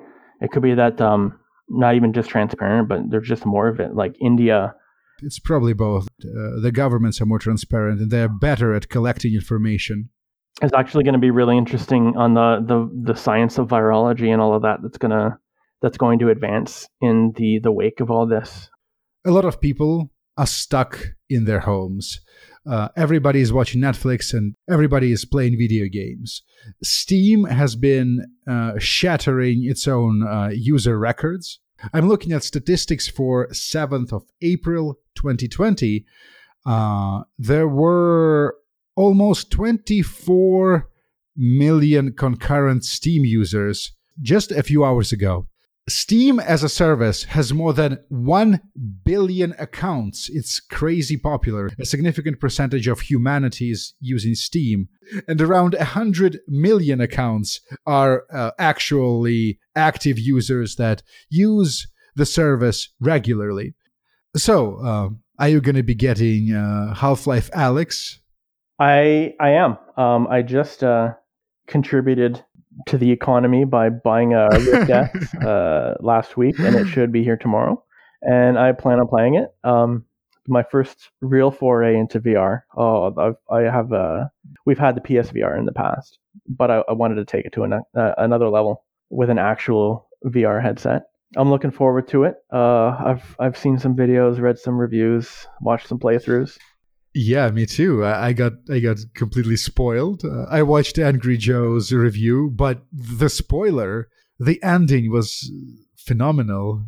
[0.41, 1.39] It could be that um,
[1.69, 3.95] not even just transparent, but there's just more of it.
[3.95, 4.73] Like India,
[5.21, 10.09] it's probably both uh, the governments are more transparent and they're better at collecting information
[10.61, 14.41] It's actually going to be really interesting on the, the the science of virology and
[14.41, 14.79] all of that.
[14.81, 15.39] That's gonna
[15.81, 18.69] that's going to advance in the the wake of all this.
[19.25, 20.99] a lot of people are stuck
[21.29, 22.19] in their homes
[22.67, 26.41] uh, everybody is watching Netflix and everybody is playing video games.
[26.83, 31.59] Steam has been uh, shattering its own uh, user records.
[31.93, 36.05] I'm looking at statistics for 7th of April 2020.
[36.65, 38.55] Uh, there were
[38.95, 40.89] almost 24
[41.35, 43.91] million concurrent Steam users
[44.21, 45.47] just a few hours ago.
[45.87, 48.59] Steam as a service has more than 1
[49.03, 50.29] billion accounts.
[50.33, 51.69] It's crazy popular.
[51.79, 54.89] A significant percentage of humanity is using Steam.
[55.27, 63.75] And around 100 million accounts are uh, actually active users that use the service regularly.
[64.35, 68.19] So, uh, are you going to be getting uh, Half Life Alyx?
[68.79, 69.77] I I am.
[69.95, 71.13] Um, I just uh,
[71.67, 72.43] contributed
[72.87, 77.37] to the economy by buying a Rift uh, last week, and it should be here
[77.37, 77.83] tomorrow.
[78.21, 79.53] And I plan on playing it.
[79.63, 80.05] Um,
[80.47, 82.61] my first real foray into VR.
[82.75, 83.91] Oh, I've, I have.
[83.91, 84.25] Uh,
[84.65, 87.63] we've had the PSVR in the past, but I, I wanted to take it to
[87.63, 91.03] an, uh, another level with an actual VR headset.
[91.35, 92.35] I'm looking forward to it.
[92.51, 96.57] Uh, I've I've seen some videos, read some reviews, watched some playthroughs.
[97.17, 98.05] Yeah, me too.
[98.05, 100.25] I, got I got completely spoiled.
[100.25, 105.49] Uh, I watched Angry Joe's review, but the spoiler, the ending was
[105.95, 106.83] phenomenal.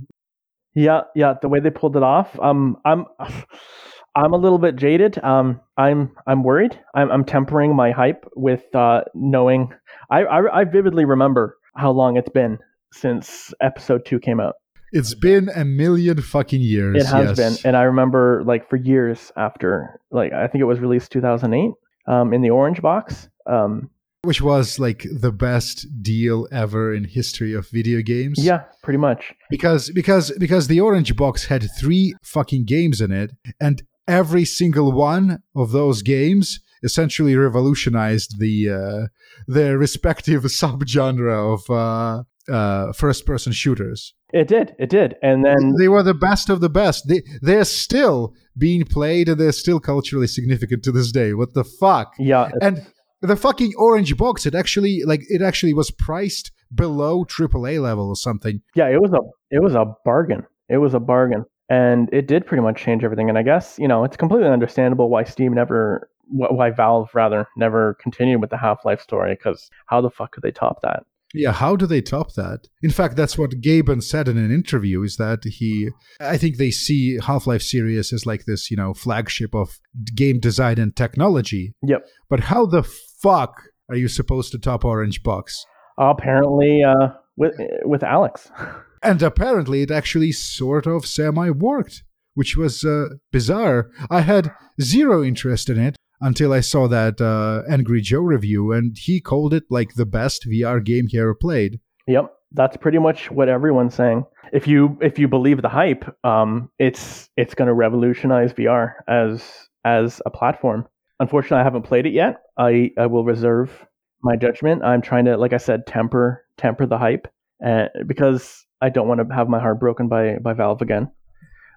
[0.75, 2.37] Yeah, yeah, the way they pulled it off.
[2.41, 3.05] Um, I'm
[4.15, 5.17] I'm a little bit jaded.
[5.23, 6.77] Um, I'm I'm worried.
[6.93, 9.73] I'm I'm tempering my hype with uh, knowing.
[10.11, 12.57] I, I I vividly remember how long it's been
[12.91, 14.55] since episode two came out.
[14.91, 17.03] It's been a million fucking years.
[17.03, 17.61] It has yes.
[17.61, 21.71] been, and I remember like for years after, like I think it was released 2008
[22.07, 23.29] um, in the orange box.
[23.45, 23.89] Um,
[24.23, 28.43] which was like the best deal ever in history of video games.
[28.43, 29.33] Yeah, pretty much.
[29.49, 34.91] Because because because the orange box had three fucking games in it, and every single
[34.91, 39.07] one of those games essentially revolutionized the uh,
[39.47, 44.13] their respective subgenre of uh, uh, first person shooters.
[44.33, 47.07] It did, it did, and then they were the best of the best.
[47.07, 51.33] They they're still being played, and they're still culturally significant to this day.
[51.33, 52.13] What the fuck?
[52.19, 52.85] Yeah, and
[53.21, 54.45] the fucking orange box.
[54.45, 58.61] It actually like it actually was priced below AAA level or something.
[58.75, 59.19] Yeah, it was a
[59.49, 60.45] it was a bargain.
[60.69, 63.29] It was a bargain, and it did pretty much change everything.
[63.29, 67.95] And I guess you know it's completely understandable why Steam never, why Valve rather never
[68.01, 71.03] continued with the Half Life story because how the fuck could they top that?
[71.33, 72.67] Yeah, how do they top that?
[72.81, 76.71] In fact, that's what Gaben said in an interview is that he I think they
[76.71, 79.79] see Half-Life series as like this, you know, flagship of
[80.15, 81.73] game design and technology.
[81.83, 82.07] Yep.
[82.29, 85.65] But how the fuck are you supposed to top Orange Box?
[85.97, 87.53] apparently uh with
[87.83, 88.49] with Alyx.
[89.03, 92.03] and apparently it actually sort of semi worked,
[92.33, 93.89] which was uh, bizarre.
[94.09, 98.97] I had zero interest in it until I saw that uh, Angry Joe review, and
[98.97, 101.79] he called it like the best VR game he ever played.
[102.07, 104.25] Yep, that's pretty much what everyone's saying.
[104.53, 109.43] If you if you believe the hype, um, it's it's going to revolutionize VR as
[109.83, 110.87] as a platform.
[111.19, 112.41] Unfortunately, I haven't played it yet.
[112.57, 113.85] I I will reserve
[114.23, 114.83] my judgment.
[114.83, 117.27] I'm trying to, like I said, temper temper the hype,
[117.65, 121.11] uh, because I don't want to have my heart broken by by Valve again.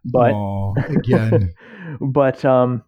[0.04, 1.54] But Aww, again,
[2.00, 2.84] but um,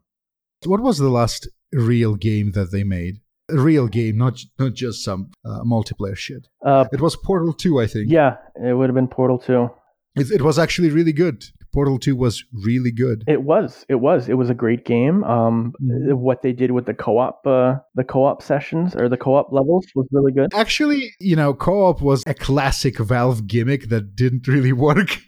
[0.67, 3.21] what was the last real game that they made?
[3.51, 6.49] A real game, not not just some uh, multiplayer shit.
[6.65, 8.11] Uh, it was Portal 2, I think.
[8.11, 9.69] Yeah, it would have been Portal 2.
[10.15, 11.45] It, it was actually really good.
[11.73, 13.25] Portal 2 was really good.
[13.27, 13.87] It was.
[13.89, 14.29] It was.
[14.29, 15.25] It was a great game.
[15.25, 16.15] Um, mm-hmm.
[16.19, 20.07] what they did with the co-op, uh, the co-op sessions or the co-op levels was
[20.13, 20.53] really good.
[20.55, 25.19] Actually, you know, co-op was a classic Valve gimmick that didn't really work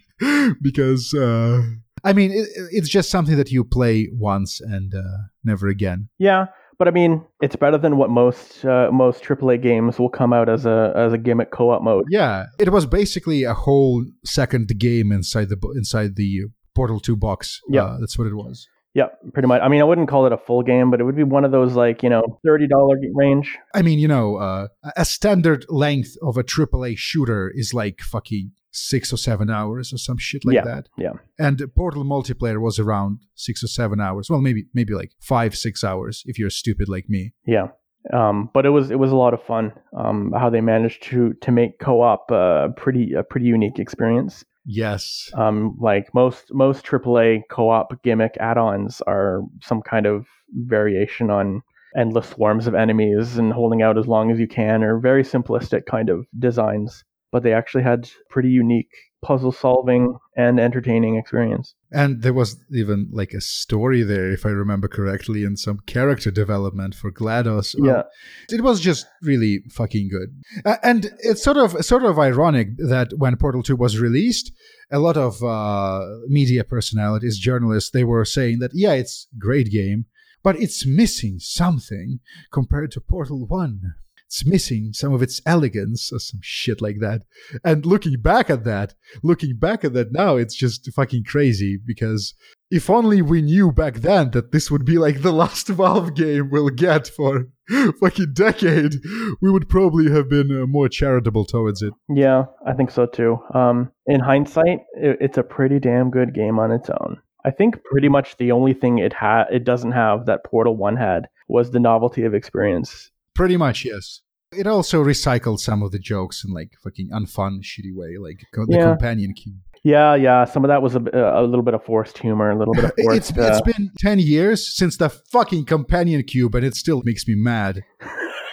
[0.61, 1.63] because uh,
[2.05, 5.01] I mean, it, it's just something that you play once and uh,
[5.43, 6.09] never again.
[6.19, 6.45] Yeah,
[6.77, 10.47] but I mean, it's better than what most uh, most AAA games will come out
[10.47, 12.05] as a as a gimmick co-op mode.
[12.09, 16.45] Yeah, it was basically a whole second game inside the inside the
[16.75, 17.59] Portal Two box.
[17.69, 18.67] Yeah, uh, that's what it was.
[18.95, 19.61] Yeah, pretty much.
[19.61, 21.51] I mean, I wouldn't call it a full game, but it would be one of
[21.51, 23.57] those like you know thirty dollar range.
[23.73, 28.51] I mean, you know, uh, a standard length of a AAA shooter is like fucking
[28.71, 30.89] six or seven hours or some shit like yeah, that.
[30.97, 31.13] Yeah.
[31.37, 34.29] And Portal multiplayer was around six or seven hours.
[34.29, 37.33] Well, maybe maybe like five six hours if you're stupid like me.
[37.45, 37.67] Yeah.
[38.13, 39.73] Um, but it was it was a lot of fun.
[39.97, 44.45] Um, how they managed to to make co-op a pretty a pretty unique experience.
[44.65, 45.29] Yes.
[45.35, 51.61] Um, like most most AAA co-op gimmick add-ons are some kind of variation on
[51.95, 55.85] endless swarms of enemies and holding out as long as you can, or very simplistic
[55.85, 57.03] kind of designs
[57.35, 58.91] but they actually had pretty unique
[59.21, 61.75] puzzle solving and entertaining experience.
[61.95, 66.29] And there was even like a story there, if I remember correctly, and some character
[66.29, 67.75] development for GLaDOS.
[67.79, 68.03] Yeah.
[68.49, 70.29] it was just really fucking good.
[70.65, 74.51] Uh, and it's sort of sort of ironic that when Portal Two was released,
[74.91, 80.05] a lot of uh, media personalities, journalists, they were saying that yeah, it's great game,
[80.43, 82.19] but it's missing something
[82.51, 83.95] compared to Portal One
[84.35, 87.21] it's missing some of its elegance or some shit like that.
[87.63, 92.33] And looking back at that, looking back at that now, it's just fucking crazy because
[92.69, 96.49] if only we knew back then that this would be like the last Valve game
[96.51, 97.47] we'll get for
[98.01, 98.95] fucking decade,
[99.41, 101.93] we would probably have been uh, more charitable towards it.
[102.09, 103.37] Yeah, I think so too.
[103.53, 107.21] Um, in hindsight, it, it's a pretty damn good game on its own.
[107.45, 110.97] I think pretty much the only thing it had it doesn't have that Portal 1
[110.97, 113.11] had was the novelty of experience.
[113.33, 114.21] Pretty much, yes.
[114.57, 118.65] It also recycled some of the jokes in like fucking unfun, shitty way, like co-
[118.65, 118.85] the Yeah.
[118.89, 119.55] companion cube.
[119.83, 120.45] Yeah, yeah.
[120.45, 122.91] Some of that was a, a little bit of forced humor, a little bit of
[122.97, 123.37] It's, forced.
[123.37, 127.35] it's uh, been 10 years since the fucking companion cube, and it still makes me
[127.35, 127.83] mad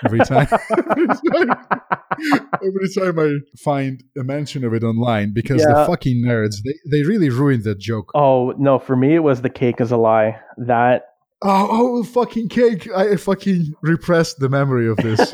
[0.05, 0.47] every time.
[0.91, 1.49] every, time
[2.63, 5.73] every time I find a mention of it online because Yeah.
[5.81, 8.11] the fucking nerds, they, they really ruined that joke.
[8.15, 10.39] oh no, for me it was the cake is a lie.
[10.59, 11.07] That
[11.45, 12.89] Oh, oh, fucking cake.
[12.95, 15.33] I fucking repressed the memory of this.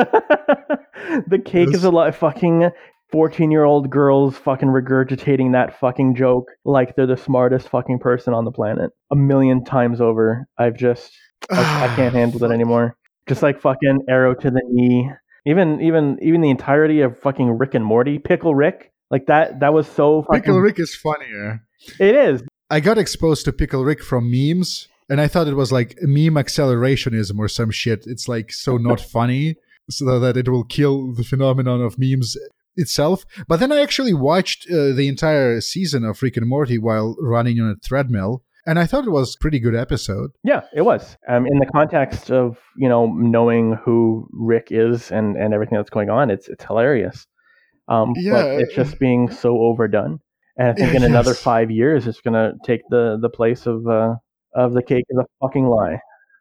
[1.26, 2.10] The cake This- is a lie.
[2.10, 2.70] Fucking
[3.10, 8.34] fourteen year old girls fucking regurgitating that fucking joke like they're the smartest fucking person
[8.34, 10.46] on the planet a million times over.
[10.58, 11.12] I've just
[11.50, 12.96] I, I can't handle it anymore.
[13.28, 15.10] Just like fucking arrow to the knee.
[15.46, 19.60] Even even even the entirety of fucking Rick and Morty, Pickle Rick, like that.
[19.60, 20.42] That was so fucking.
[20.42, 21.62] Pickle Rick is funnier.
[21.98, 22.42] It is.
[22.70, 26.34] I got exposed to Pickle Rick from memes, and I thought it was like meme
[26.34, 28.04] accelerationism or some shit.
[28.06, 29.56] It's like so not funny,
[29.90, 32.36] so that it will kill the phenomenon of memes
[32.76, 33.24] itself.
[33.48, 37.58] But then I actually watched uh, the entire season of Rick and Morty while running
[37.60, 40.30] on a treadmill, and I thought it was a pretty good episode.
[40.44, 41.16] Yeah, it was.
[41.28, 45.90] Um, in the context of you know knowing who Rick is and and everything that's
[45.90, 47.26] going on, it's it's hilarious.
[47.88, 48.32] Um, Yeah.
[48.32, 50.18] but it's just being so overdone.
[50.58, 51.10] And I think in Yes.
[51.10, 54.14] another five years, it's gonna take the the place of uh,
[54.54, 55.98] of the cake is a fucking lie.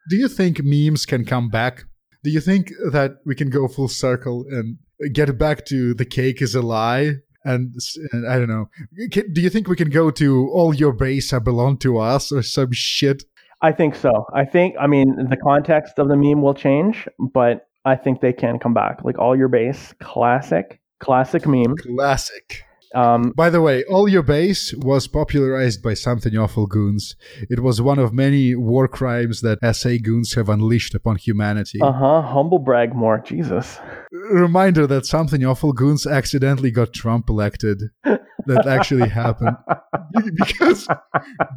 [0.10, 1.86] Do you think memes can come back?
[2.28, 4.80] Do you think that we can go full circle and
[5.14, 7.14] get back to the cake is a lie?
[7.46, 7.74] And,
[8.12, 8.66] and I don't know.
[9.14, 12.34] Can, do you think we can go to all your base are belong to us
[12.34, 13.24] or some shit?
[13.62, 14.26] I think so.
[14.34, 18.34] I think I mean the context of the meme will change, but I think they
[18.34, 19.06] can come back.
[19.06, 21.78] Like all your base, classic, classic meme.
[21.78, 22.67] Classic.
[22.96, 27.16] Um, By the way, All Your Base was popularized by Something Awful Goons.
[27.50, 31.80] It was one of many war crimes that SA goons have unleashed upon humanity.
[31.82, 32.22] uh huh.
[32.22, 33.20] Humble brag more.
[33.20, 33.80] Jesus.
[34.12, 37.84] Reminder that Something Awful Goons accidentally got Trump elected.
[38.04, 39.58] That actually happened.
[40.36, 40.88] because,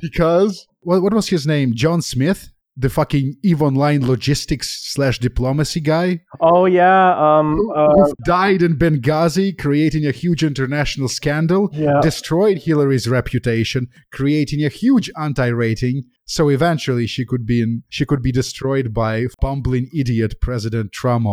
[0.01, 1.75] because what, what was his name?
[1.75, 2.51] John Smith?
[2.77, 7.11] The fucking EVE Online logistics slash diplomacy guy Oh yeah.
[7.19, 7.57] Um.
[7.57, 11.69] who, Uh, died in Benghazi, creating a huge international scandal.
[11.73, 12.01] yeah.
[12.01, 16.05] destroyed Hillary's reputation, creating a huge anti-rating.
[16.27, 21.27] So eventually, she could be in, she could be destroyed by bumbling idiot President Trump.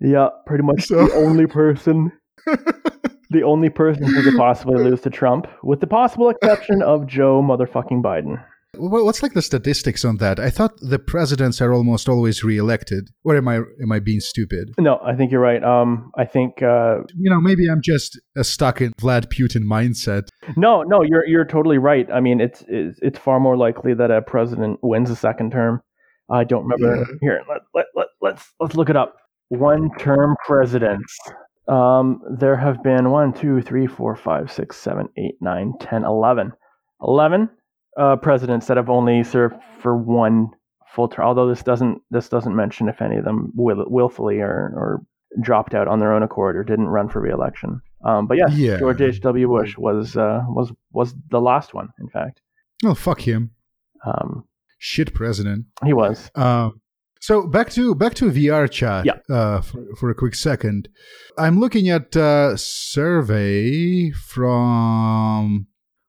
[0.00, 2.12] Yeah, pretty much So- the only person,
[3.30, 7.42] the only person who could possibly lose to Trump, with the possible exception of Joe
[7.42, 8.42] motherfucking Biden.
[8.78, 10.38] Wha- What's like the statistics on that?
[10.40, 13.08] I thought the presidents are almost always re-elected.
[13.24, 14.74] Or am I am I being stupid?
[14.78, 15.62] No, I think you're right.
[15.62, 20.28] Um, I think uh, You know, maybe I'm just stuck in Vlad Putin mindset.
[20.56, 22.08] no, no, you're you're totally right.
[22.12, 25.82] I mean, it's it's, it's far more likely that a president wins a second term.
[26.30, 27.14] I don't remember Yeah.
[27.20, 27.42] here.
[27.48, 29.16] Let, let, let, let's let's look it up.
[29.48, 31.16] One term presidents.
[31.68, 36.52] Um, there have been one, two, three, four, five, six, seven, eight, nine, ten, eleven.
[37.02, 37.48] Eleven
[37.96, 40.48] uh, presidents that have only served for one
[40.94, 41.24] full term.
[41.26, 45.02] Although this doesn't this doesn't mention if any of them will, willfully or, or
[45.42, 47.80] dropped out on their own accord or didn't run for reelection.
[48.04, 48.78] Um, but yeah, Yeah.
[48.78, 49.20] George H.
[49.22, 49.48] W.
[49.48, 51.88] Bush was uh, was was the last one.
[52.00, 52.40] In fact,
[52.84, 53.50] Oh fuck him,
[54.04, 54.44] um,
[54.78, 55.64] shit president.
[55.84, 56.30] he was.
[56.34, 56.80] Um,
[57.20, 59.06] so back to back to VR chat.
[59.06, 59.14] Yeah.
[59.28, 60.88] Uh, for, for a quick second,
[61.38, 65.66] I'm looking at a survey from.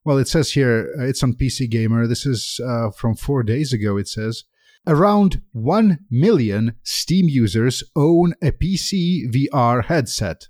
[0.08, 2.08] Well, it says here uh, it's on PC Gamer.
[2.08, 3.98] This is uh, from four days ago.
[3.98, 4.46] It says
[4.88, 10.48] around one million Steam users own a PC VR headset.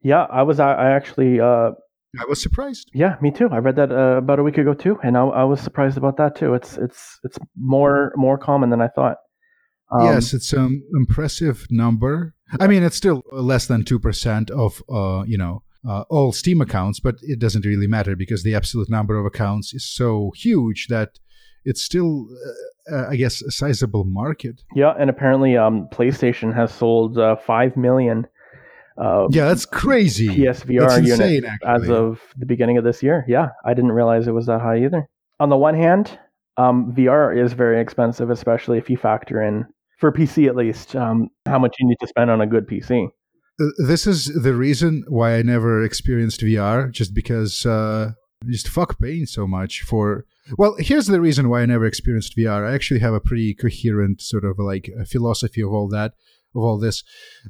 [0.00, 0.58] Yeah, I was.
[0.58, 1.38] I, I actually.
[1.38, 1.72] Uh,
[2.18, 2.90] I was surprised.
[2.94, 3.50] yeah, me too.
[3.52, 6.16] I read that uh, about a week ago too, and I, I was surprised about
[6.16, 6.54] that too.
[6.54, 9.18] It's it's it's more more common than I thought.
[9.92, 12.34] Um, yes, it's an impressive number.
[12.58, 16.60] I mean, it's still less than two percent of uh, you know uh, all Steam
[16.60, 20.86] accounts, but it doesn't really matter because the absolute number of accounts is so huge
[20.88, 21.18] that
[21.64, 22.26] it's still,
[22.90, 24.62] uh, uh I guess, a sizable market.
[24.74, 28.26] Yeah, and apparently, um, PlayStation has sold uh, five million.
[28.96, 30.28] Uh, yeah, that's crazy.
[30.28, 33.24] PSVR That's units insane, as of the beginning of this year.
[33.26, 35.08] Yeah, I didn't realize it was that high either.
[35.40, 36.16] On the one hand,
[36.56, 39.66] um, VR is very expensive, especially if you factor in,
[39.98, 43.08] for PC at least, um, how much you need to spend on a good PC.
[43.60, 48.12] Uh, this is the reason why I never experienced VR, just because uh,
[48.46, 50.26] just fuck paying so much for.
[50.58, 52.68] Well, here's the reason why I never experienced VR.
[52.68, 56.12] I actually have a pretty coherent sort of like philosophy of all that,
[56.54, 57.02] of all this.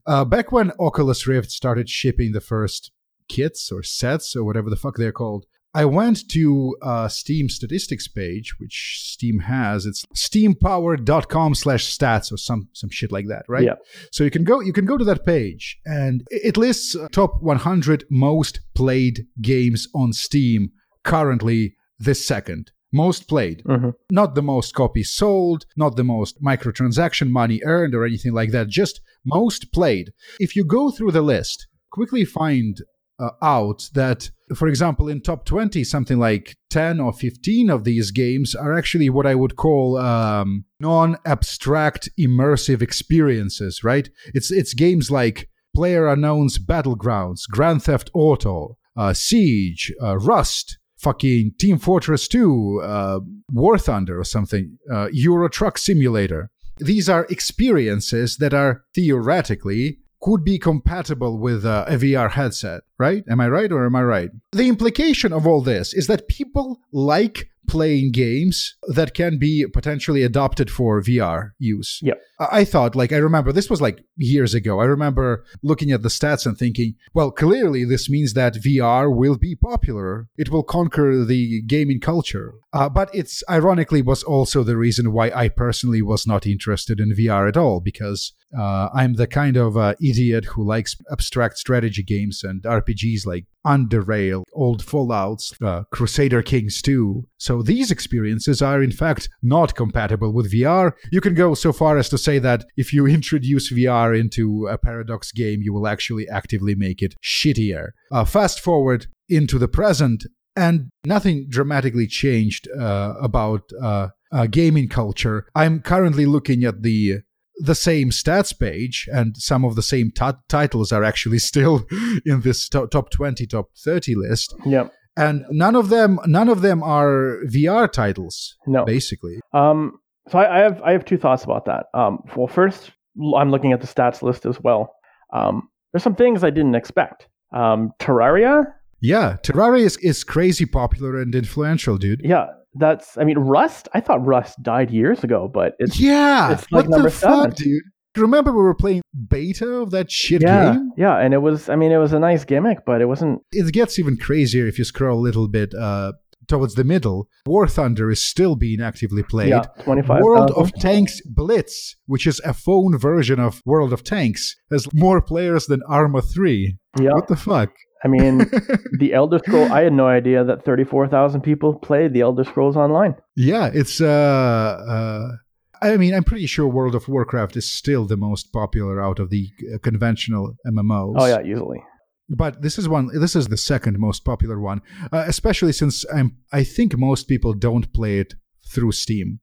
[0.06, 2.92] Uh, back when Oculus Rift started shipping the first
[3.28, 8.06] kits or sets or whatever the fuck they're called, I went to uh, Steam statistics
[8.06, 9.86] page, which Steam has.
[9.86, 13.64] It's steampower.com slash stats or some some shit like that, right?
[13.64, 13.74] Yeah.
[14.12, 17.42] So you can go you can go to that page and it lists uh, top
[17.42, 20.70] 100 most played games on Steam
[21.02, 22.70] currently this second.
[22.92, 28.04] Most played, hmm not the most copies sold, not the most microtransaction money earned or
[28.06, 30.12] anything like that, just most played.
[30.38, 32.80] If you go through the list, quickly find
[33.18, 38.10] uh, out that, for example, in top 20, something like 10 or 15 of these
[38.10, 44.08] games are actually what I would call um, non abstract immersive experiences, right?
[44.34, 51.52] It's, it's games like Player Unknown's Battlegrounds, Grand Theft Auto, uh, Siege, uh, Rust, fucking
[51.58, 53.20] Team Fortress 2, uh,
[53.52, 56.50] War Thunder or something, uh, Euro Truck Simulator.
[56.78, 63.24] These are experiences that are theoretically could be compatible with uh, a VR headset, right?
[63.28, 64.30] Am I right or am I right?
[64.52, 70.22] The implication of all this is that people like playing games that can be potentially
[70.22, 72.00] adopted for VR use.
[72.02, 72.18] Yep.
[72.50, 74.80] I thought, like, I remember this was like years ago.
[74.80, 79.36] I remember looking at the stats and thinking, well, clearly this means that VR will
[79.36, 80.28] be popular.
[80.36, 82.54] It will conquer the gaming culture.
[82.72, 87.14] Uh, but it's ironically was also the reason why I personally was not interested in
[87.14, 92.02] VR at all because uh, I'm the kind of uh, idiot who likes abstract strategy
[92.02, 97.26] games and RPGs like UnderRail, old Fallouts, uh, Crusader Kings 2.
[97.38, 100.92] So these experiences are in fact not compatible with VR.
[101.10, 104.78] You can go so far as to say that if you introduce VR into a
[104.78, 107.88] Paradox game, you will actually actively make it shittier.
[108.12, 110.24] Uh, fast forward into the present,
[110.56, 115.46] and nothing dramatically changed uh, about uh, uh, gaming culture.
[115.54, 117.20] I'm currently looking at the
[117.58, 121.86] the same stats page, and some of the same ti- titles are actually still
[122.26, 124.54] in this to- top 20, top 30 list.
[124.66, 124.92] Yep.
[125.16, 128.84] And none of them, none of them are VR titles, No.
[128.84, 129.38] basically.
[129.52, 131.86] Um, so I, I have I have two thoughts about that.
[131.94, 132.90] Um, well, first,
[133.36, 134.94] I'm looking at the stats list as well.
[135.32, 137.28] Um, there's some things I didn't expect.
[137.52, 138.64] Um, Terraria,
[139.00, 142.20] Yeah, Terraria is, is crazy popular and influential, dude.
[142.24, 143.16] yeah, that's.
[143.18, 143.88] I mean, Rust.
[143.94, 147.54] I thought Rust died years ago, but it's Yeah, it's like what number the fuck,
[147.54, 147.82] dude?
[148.16, 150.92] Remember we were playing beta of that shit yeah, game?
[150.96, 151.68] yeah, and it was.
[151.68, 153.42] I mean, it was a nice gimmick, but it wasn't.
[153.52, 156.12] It gets even crazier if you scroll a little bit uh,
[156.48, 157.28] towards the middle.
[157.46, 159.50] War Thunder is still being actively played.
[159.50, 160.22] Yeah, twenty five.
[160.22, 165.20] World of Tanks Blitz, which is a phone version of World of Tanks, has more
[165.20, 166.76] players than Arma 3.
[167.00, 167.70] Yeah, What the fuck?
[168.04, 168.38] I mean,
[168.98, 169.72] the Elder Scroll.
[169.72, 173.14] I had no idea that thirty four thousand people played the Elder Scrolls Online.
[173.34, 175.36] Yeah, it's uh, uh
[175.84, 179.28] I mean, I'm pretty sure World of Warcraft is still the most popular out of
[179.30, 181.14] the uh, conventional MMOs.
[181.18, 181.82] Oh yeah, easily.
[182.28, 183.10] But this is one.
[183.18, 184.80] This is the second most popular one,
[185.12, 186.36] uh, especially since I'm.
[186.52, 188.34] I think most people don't play it
[188.72, 189.40] through Steam.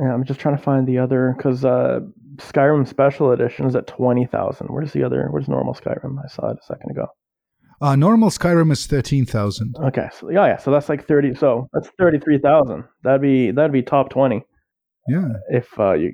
[0.00, 2.00] Yeah, I'm just trying to find the other because uh,
[2.36, 4.66] Skyrim Special Edition is at twenty thousand.
[4.68, 5.28] Where's the other?
[5.30, 6.16] Where's normal Skyrim?
[6.24, 7.06] I saw it a second ago.
[7.80, 9.76] Uh, normal Skyrim is thirteen thousand.
[9.84, 11.34] Okay, so yeah, yeah, so that's like thirty.
[11.34, 12.84] So that's thirty three thousand.
[13.04, 14.42] That'd be that'd be top twenty
[15.08, 15.28] Yeah.
[15.50, 16.12] if uh, you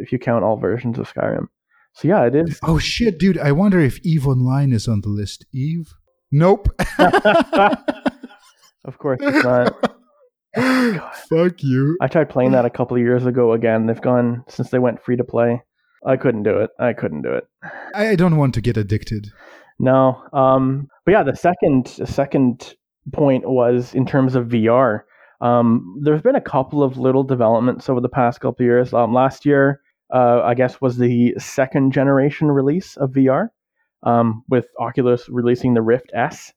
[0.00, 1.46] if you count all versions of Skyrim.
[1.94, 2.58] So yeah, it is.
[2.62, 3.38] Oh shit, dude!
[3.38, 5.46] I wonder if Eve Online is on the list.
[5.52, 5.94] Eve?
[6.32, 6.68] Nope.
[6.98, 9.94] of course, it's not.
[11.28, 11.96] Fuck you.
[12.00, 13.86] I tried playing that a couple of years ago again.
[13.86, 15.62] They've gone since they went free to play.
[16.06, 16.70] I couldn't do it.
[16.78, 17.44] I couldn't do it.
[17.94, 19.28] I I don't want to get addicted.
[19.78, 20.22] No.
[20.32, 22.74] Um, but yeah, the second the second
[23.12, 25.00] point was in terms of VR.
[25.40, 28.94] Um, there's been a couple of little developments over the past couple of years.
[28.94, 29.80] Um, last year,
[30.14, 33.48] uh, I guess, was the second generation release of VR,
[34.04, 36.52] um, with Oculus releasing the Rift S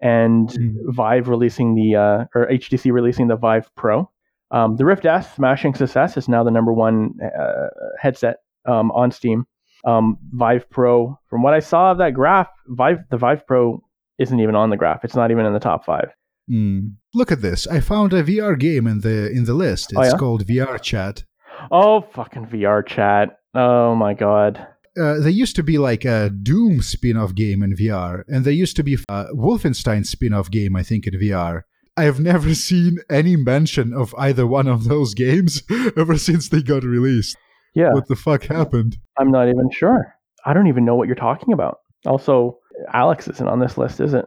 [0.00, 0.74] and Mm.
[0.88, 4.10] Vive releasing the uh, or HTC releasing the Vive Pro.
[4.50, 7.68] Um, the Rift S, smashing success, is now the number one uh,
[8.00, 8.36] headset
[8.66, 9.46] um, on Steam.
[9.84, 13.82] Um, Vive Pro, from what I saw of that graph, Vive the Vive Pro
[14.18, 15.04] isn't even on the graph.
[15.04, 16.10] It's not even in the top five.
[16.50, 16.94] Mm.
[17.14, 17.66] Look at this.
[17.66, 19.90] I found a VR game in the in the list.
[19.92, 20.16] It's Oh, yeah?
[20.18, 21.24] called VR Chat.
[21.70, 23.38] Oh, fucking VR chat.
[23.54, 24.66] Oh my god.
[24.98, 28.76] Uh, there used to be like a Doom spin-off game in VR, and there used
[28.76, 31.62] to be a Wolfenstein spin-off game, I think, in VR.
[31.96, 35.62] I have never seen any mention of either one of those games
[35.96, 37.36] ever since they got released.
[37.74, 38.98] Yeah, What the fuck happened?
[39.18, 40.14] I'm not even sure.
[40.44, 41.78] I don't even know what you're talking about.
[42.04, 42.58] Also,
[42.94, 44.26] Alyx isn't on this list, is it?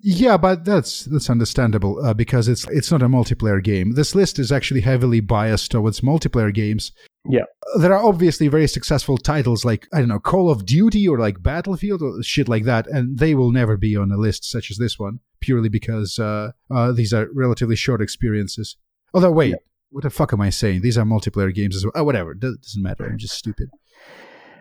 [0.00, 3.92] Yeah, but that's that's understandable uh, because it's it's not a multiplayer game.
[3.92, 6.92] This list is actually heavily biased towards multiplayer games.
[7.28, 7.44] Yeah.
[7.80, 11.42] There are obviously very successful titles like I don't know Call of Duty or like
[11.42, 14.76] Battlefield or shit like that, and they will never be on a list such as
[14.76, 18.76] this one purely because uh, uh, these are relatively short experiences.
[19.14, 19.56] Although wait, Yeah.
[19.90, 20.82] what the fuck am I saying?
[20.82, 21.92] These are multiplayer games as well.
[21.96, 23.06] Oh, whatever, Does- doesn't matter.
[23.06, 23.70] I'm just stupid.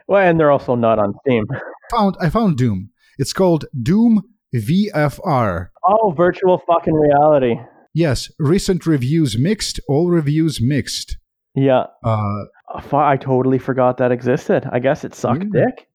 [0.07, 1.45] Well, and they're also not on Steam.
[1.91, 2.89] Found I found Doom.
[3.19, 4.21] It's called Doom
[4.55, 5.67] VFR.
[5.87, 7.55] Oh, virtual fucking reality.
[7.93, 11.17] Yes, recent reviews mixed, all reviews mixed.
[11.55, 14.67] Yeah, Uh, Uh, I totally forgot that existed.
[14.71, 15.51] I guess it sucked Mm.
[15.53, 15.87] dick.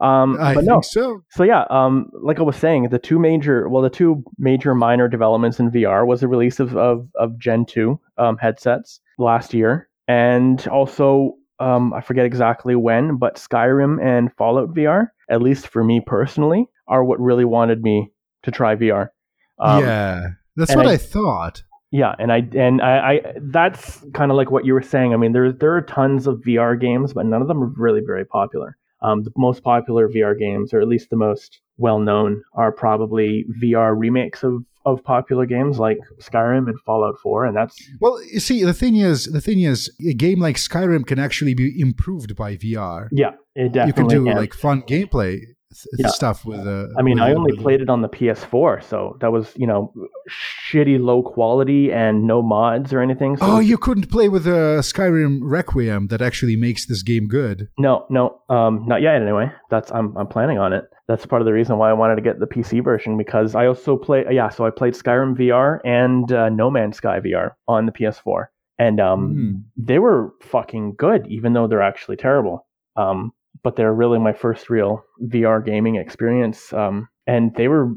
[0.00, 0.80] Um, I but think no.
[0.82, 1.22] so.
[1.30, 5.08] So yeah, um, like I was saying, the two major, well, the two major minor
[5.08, 9.88] developments in VR was the release of of, of Gen two um, headsets last year,
[10.06, 15.82] and also um, I forget exactly when, but Skyrim and Fallout VR, at least for
[15.82, 18.10] me personally, are what really wanted me
[18.42, 19.08] to try VR.
[19.58, 20.26] Um, yeah,
[20.56, 21.62] that's what I- I, thought.
[21.90, 25.12] yeah, and I and I, I that's kind of like what you were saying.
[25.14, 28.00] I mean, there there are tons of VR games, but none of them are really
[28.06, 28.76] very popular.
[29.02, 33.44] Um, the most popular VR games, or at least the most well known, are probably
[33.62, 38.38] VR remakes of of popular games like Skyrim and Fallout 4, and that's Well, you
[38.38, 42.36] see, the thing is, the thing is, a game like Skyrim can actually be improved
[42.36, 43.08] by VR.
[43.10, 44.36] yeah, it definitely you can do can.
[44.36, 45.40] like fun gameplay
[45.98, 46.08] Yeah.
[46.08, 46.66] stuff with.
[46.66, 49.66] Uh, I mean, I uh, only played it on the PS4, so that was you
[49.66, 49.92] know
[50.70, 53.36] shitty low quality and no mods or anything.
[53.36, 57.68] So Oh, you couldn't play with a Skyrim Requiem that actually makes this game good.
[57.78, 59.20] No, no, um, not yet.
[59.22, 60.84] Anyway, that's I'm I'm planning on it.
[61.08, 63.66] That's part of the reason why I wanted to get the PC version because I
[63.66, 64.24] also play.
[64.30, 68.46] Yeah, so I played Skyrim VR and uh, No Man's Sky VR on the PS4,
[68.78, 69.52] and um, Hmm.
[69.76, 72.66] they were fucking good, even though they're actually terrible.
[72.96, 73.32] Um,
[73.66, 76.72] but they're really my first real VR gaming experience.
[76.72, 77.88] Um, and they were,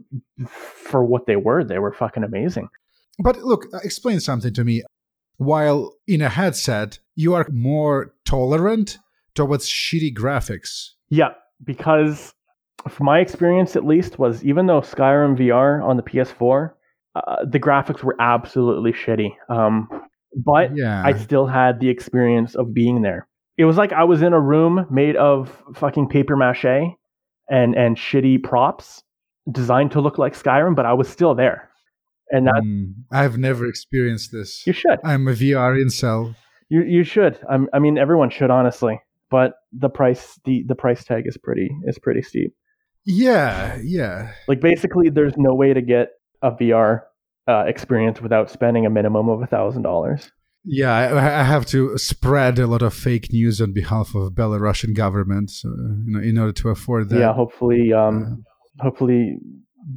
[0.48, 2.70] for what they were, they were fucking amazing.
[3.24, 4.82] But look, uh, explain something to me.
[5.38, 8.98] While in a headset, you are more tolerant
[9.36, 10.94] towards shitty graphics.
[11.10, 12.34] Yeah, because
[12.88, 16.72] from my experience at least was even though Skyrim VR on the PS4,
[17.14, 19.30] uh, the graphics were absolutely shitty.
[19.50, 19.88] Um,
[20.36, 21.04] but Yeah.
[21.06, 23.29] I still had the experience of being there.
[23.60, 26.66] It was like I was in a room made of fucking paper mache
[27.50, 29.04] and and shitty props
[29.52, 31.70] designed to look like Skyrim, but I was still there.
[32.32, 34.66] And that Mm, I've never experienced this.
[34.66, 35.00] you should.
[35.04, 36.36] I'm a VR incel.
[36.70, 37.38] You you should.
[37.50, 39.02] I'm, I mean everyone should honestly.
[39.30, 42.54] But the price the, the price tag is pretty is pretty steep.
[43.06, 44.32] Yeah, yeah.
[44.48, 46.10] Like basically, there's no way to get
[46.42, 47.02] a VR
[47.48, 50.32] uh, experience without spending a minimum of a thousand dollars.
[50.66, 54.94] Yeah, I, I have to spread a lot of fake news on behalf of Belarusian
[54.96, 57.20] government, so, you know, in order to afford that.
[57.20, 58.44] Yeah, hopefully, um,
[58.80, 59.38] hopefully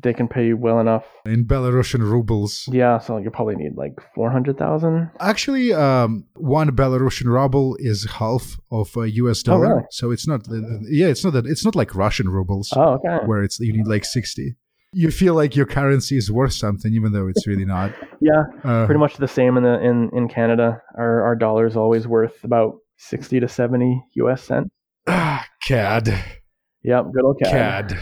[0.00, 1.04] they can pay you well enough.
[1.26, 2.66] in Belarusian rubles.
[2.72, 5.10] Yeah, so you probably need like four hundred thousand.
[5.20, 9.86] Actually, um, one Belarusian ruble is half of a US Oh, dollar, really?
[9.90, 10.46] so it's not.
[10.88, 11.46] Yeah, it's not that.
[11.46, 13.26] It's not like Russian rubles Oh, okay.
[13.26, 14.54] where it's you need like sixty.
[14.94, 17.92] You feel like your currency is worth something, even though it's really not.
[18.20, 20.80] Yeah, Uh, pretty much the same in the in in Canada.
[20.96, 24.42] Our our dollar is always worth about sixty to seventy U.S.
[24.44, 24.70] cent.
[25.08, 26.14] ah, CAD,
[26.84, 27.88] Yep, good old CAD.
[27.88, 27.98] CAD.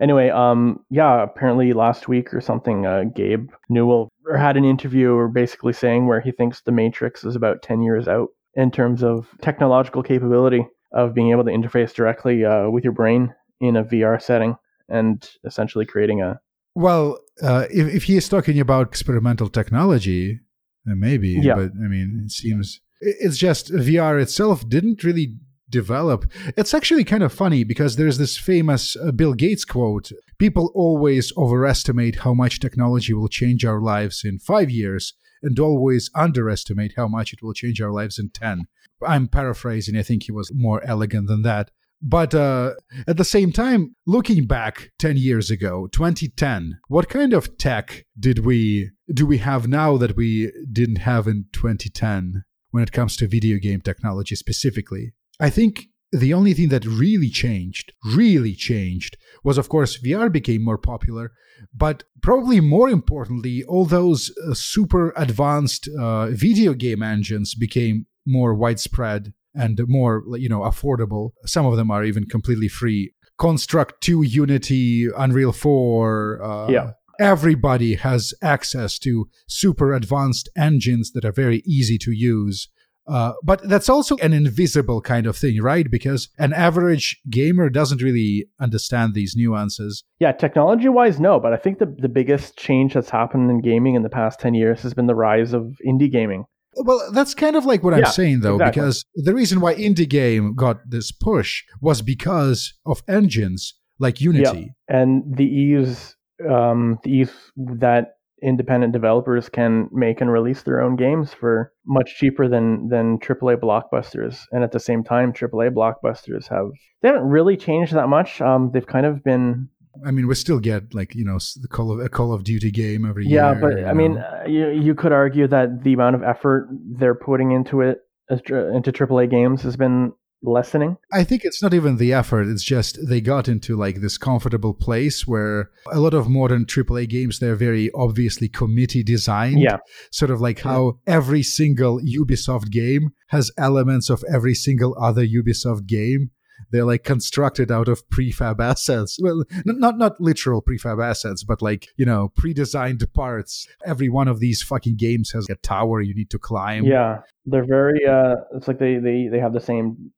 [0.00, 5.26] Anyway, um, yeah, apparently last week or something, uh, Gabe Newell had an interview or
[5.28, 9.26] basically saying where he thinks the Matrix is about 10 years out in terms of
[9.42, 14.20] technological capability of being able to interface directly uh, with your brain in a VR
[14.22, 14.54] setting
[14.90, 16.40] and essentially creating a.
[16.74, 20.40] Well, uh, if if he is talking about experimental technology,
[20.84, 21.30] maybe.
[21.30, 21.54] Yeah.
[21.54, 25.36] But I mean, it seems it's just VR itself didn't really
[25.68, 26.30] develop.
[26.56, 31.32] It's actually kind of funny because there's this famous uh, Bill Gates quote: "People always
[31.36, 37.08] overestimate how much technology will change our lives in five years." And always underestimate how
[37.08, 38.66] much it will change our lives in 10.
[39.06, 39.96] I'm paraphrasing.
[39.96, 41.70] I think he was more elegant than that.
[42.02, 42.72] But uh,
[43.06, 48.44] at the same time, looking back 10 years ago, 2010, what kind of tech did
[48.44, 53.26] we do we have now that we didn't have in 2010 when it comes to
[53.26, 55.12] video game technology specifically?
[55.38, 60.64] I think the only thing that really changed, really changed, was, of course, VR became
[60.64, 61.32] more popular.
[61.74, 68.54] But probably more importantly, all those uh, super advanced uh, video game engines became more
[68.54, 71.30] widespread and more, you know, affordable.
[71.46, 73.12] Some of them are even completely free.
[73.38, 76.42] Construct 2, Unity, Unreal 4.
[76.42, 76.90] Uh, Yeah.
[77.18, 82.68] Everybody has access to super advanced engines that are very easy to use.
[83.06, 85.90] Uh, but that's also an invisible kind of thing, right?
[85.90, 90.04] Because an average gamer doesn't really understand these nuances.
[90.20, 93.96] Yeah, technology wise, no, but I think the, the biggest change that's happened in gaming
[93.96, 96.44] in the past 10 years has been the rise of indie gaming.
[96.76, 98.80] Well, that's kind of like what I'm saying, though, exactly.
[98.80, 104.72] because the reason why indie game got this push was because of engines like Unity.
[104.88, 106.16] And the ease,
[106.48, 112.16] um, the ease that independent developers can make and release their own games for much
[112.16, 114.40] cheaper than than AAA blockbusters.
[114.52, 116.70] And at the same time, AAA blockbusters have
[117.02, 118.40] they haven't really changed that much.
[118.40, 119.68] Um, they've kind of been
[120.06, 122.70] I mean, we still get like you know the Call of a Call of Duty
[122.70, 123.54] game every Yeah, year.
[123.54, 124.20] Yeah, but I mean, know.
[124.20, 126.68] uh, you you could argue that the amount of effort
[126.98, 127.98] they're putting into it
[128.30, 130.12] as, into AAA games has been
[130.42, 130.96] lessening.
[131.12, 132.48] I think it's not even the effort.
[132.48, 137.08] It's just they got into like this comfortable place where a lot of modern AAA
[137.08, 139.60] games they're very obviously committee designed.
[139.60, 139.78] Yeah,
[140.10, 145.86] Sort of like how every single Ubisoft game has elements of every single other Ubisoft
[145.86, 146.30] game.
[146.72, 149.18] They're like constructed out of prefab assets.
[149.20, 153.66] Well, not not literal prefab assets, but like you know pre-designed parts.
[153.84, 156.84] Every one of these fucking games has a tower you need to climb.
[156.84, 158.06] yeah, they're very.
[158.06, 160.12] Uh, it's like they they they have the same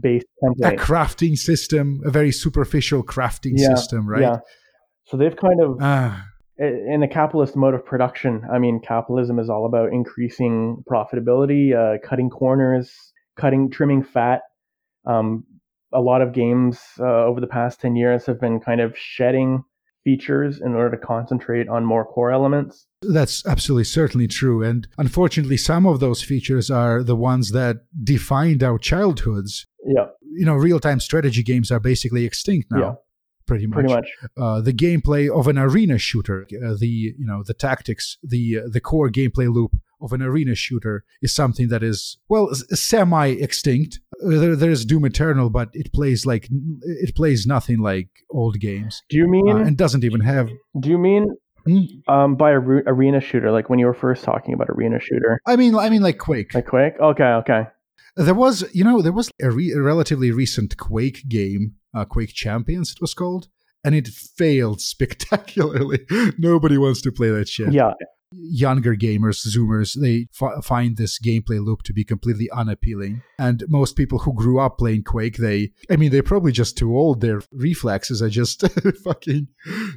[0.00, 0.72] base template.
[0.74, 4.22] A crafting system, a very superficial crafting Yeah, system, right?
[4.22, 4.38] Yeah,
[5.04, 6.26] so they've kind of Ah.
[6.58, 8.42] in a capitalist mode of production.
[8.52, 12.90] I mean, capitalism is all about increasing profitability, uh, cutting corners,
[13.36, 14.40] cutting, trimming fat.
[15.06, 15.44] Um,
[15.94, 19.64] a lot of games uh, over the past 10 years have been kind of shedding
[20.04, 22.86] features in order to concentrate on more core elements.
[23.02, 24.62] That's absolutely certainly true.
[24.62, 29.66] And unfortunately, some of those features are the ones that defined our childhoods.
[29.86, 32.78] Yeah, You know, real time strategy games are basically extinct now.
[32.78, 32.94] Yeah.
[33.46, 33.80] Pretty much.
[33.80, 34.08] pretty much.
[34.38, 38.68] Uh, the gameplay of an arena shooter, uh, the you know the tactics, the uh,
[38.70, 39.72] the core gameplay loop
[40.04, 44.00] of an arena shooter is something that is well semi extinct.
[44.24, 46.48] Uh, there, there's Doom Eternal, but it plays like
[46.82, 49.50] it plays nothing like old games, Do you mean?
[49.56, 50.48] uh, and doesn't even have.
[50.78, 51.26] do you mean
[51.66, 51.84] Hmm?
[52.08, 53.50] um, by are- arena shooter?
[53.50, 56.54] Like when you were first talking about arena shooter, I mean, I mean like Quake.
[56.54, 56.92] like Quake?
[57.00, 57.62] Okay, okay.
[58.16, 62.32] There was, you know, there was a, re- a relatively recent Quake game, uh, Quake
[62.34, 63.48] Champions, it was called,
[63.82, 66.00] and it failed spectacularly.
[66.38, 67.72] Nobody wants to play that shit.
[67.72, 67.92] Yeah,
[68.36, 73.22] Younger gamers, Zoomers, they f- find this gameplay loop to be completely unappealing.
[73.38, 76.96] And most people who grew up playing Quake, they, I mean, they're probably just too
[76.96, 77.20] old.
[77.20, 78.66] Their reflexes are just
[79.04, 79.48] fucking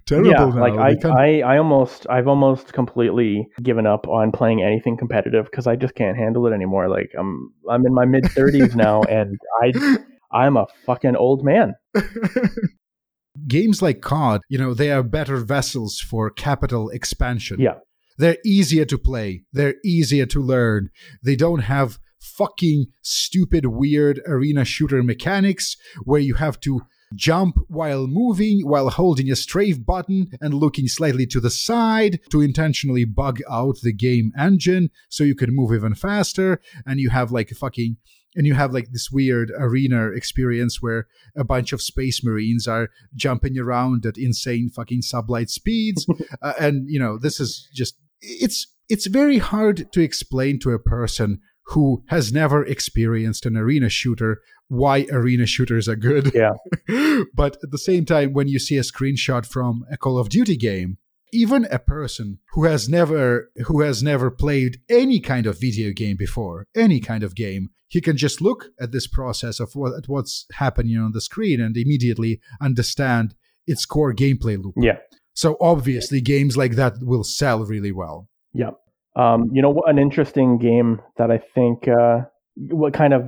[0.06, 0.46] terrible yeah.
[0.46, 0.60] now.
[0.60, 5.68] Like I, I, I almost, I've almost completely given up on playing anything competitive because
[5.68, 6.90] I just can't handle it anymore.
[6.90, 9.98] Like I'm, I'm in my mid thirties now, and I,
[10.32, 11.76] I'm a fucking old man.
[13.48, 17.60] Games like COD, you know, they are better vessels for capital expansion.
[17.60, 17.76] Yeah.
[18.18, 19.44] They're easier to play.
[19.54, 20.90] They're easier to learn.
[21.24, 26.82] They don't have fucking stupid, weird arena shooter mechanics where you have to
[27.16, 32.42] jump while moving, while holding a strafe button and looking slightly to the side to
[32.42, 36.60] intentionally bug out the game engine so you can move even faster.
[36.86, 37.98] And you have like fucking.
[38.36, 42.90] And you have like this weird arena experience where a bunch of space marines are
[43.16, 46.06] jumping around at insane fucking sublight speeds.
[46.44, 50.80] uh, and you know, this is just it's it's very hard to explain to a
[50.80, 56.34] person who has never experienced an arena shooter why arena shooters are good.
[56.34, 56.54] Yeah.
[57.34, 60.58] but at the same time, when you see a screenshot from a Call of Duty
[60.58, 60.98] game,
[61.34, 66.18] even a person who has never who has never played any kind of video game
[66.18, 70.08] before, any kind of game, he can just look at this process of what at
[70.08, 73.36] what's happening on the screen and immediately understand
[73.66, 74.76] its core gameplay loop.
[74.78, 74.98] Yeah.
[75.38, 78.28] So obviously, games like that will sell really well.
[78.54, 78.72] Yeah.
[79.16, 82.22] Um, you know, an interesting game that I think uh,
[82.56, 83.22] what kind of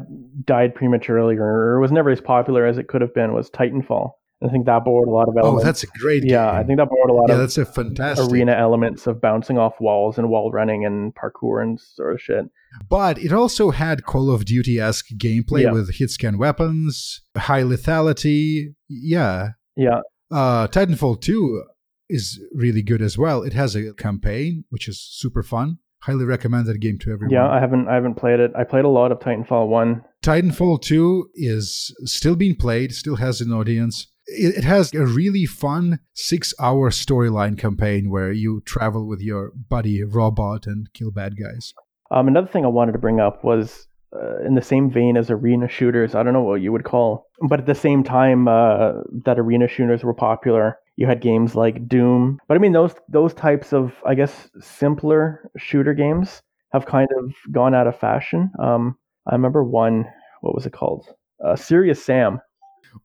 [0.43, 4.09] died prematurely or was never as popular as it could have been was Titanfall.
[4.43, 5.63] I think that borrowed a lot of elements.
[5.63, 6.31] Oh, that's a great game.
[6.31, 8.31] yeah, I think that borrowed a lot yeah, of that's a fantastic.
[8.31, 12.45] arena elements of bouncing off walls and wall running and parkour and sort of shit.
[12.89, 15.73] But it also had Call of Duty esque gameplay Yeah.
[15.73, 18.73] with hit scan weapons, high lethality.
[18.87, 19.49] Yeah.
[19.75, 19.99] Yeah,
[20.31, 21.63] Uh, Titanfall 2
[22.09, 23.43] is really good as well.
[23.43, 25.77] It has a campaign, which is super fun.
[26.03, 27.33] Highly recommend that game to everyone.
[27.33, 27.49] yeah.
[27.49, 28.51] I haven't I haven't played it.
[28.57, 30.03] I played a lot of Titanfall one.
[30.23, 34.07] Titanfall 2 is still being played, still has an audience.
[34.27, 39.51] it, it has a really fun six hour storyline campaign where you travel with your
[39.69, 41.73] buddy robot and kill bad guys.
[42.11, 45.29] Um, another thing I wanted to bring up was uh, in the same vein as
[45.29, 46.15] arena shooters.
[46.15, 48.93] I don't know what you would call, but at the same time uh,
[49.25, 52.39] that arena shooters were popular, you had games like Doom.
[52.49, 56.41] But I mean, those those types of, I guess, simpler shooter games
[56.73, 58.51] have kind of gone out of fashion.
[58.61, 60.05] Um, I remember one.
[60.41, 61.07] What was it called?
[61.43, 62.41] Uh, Serious Sam.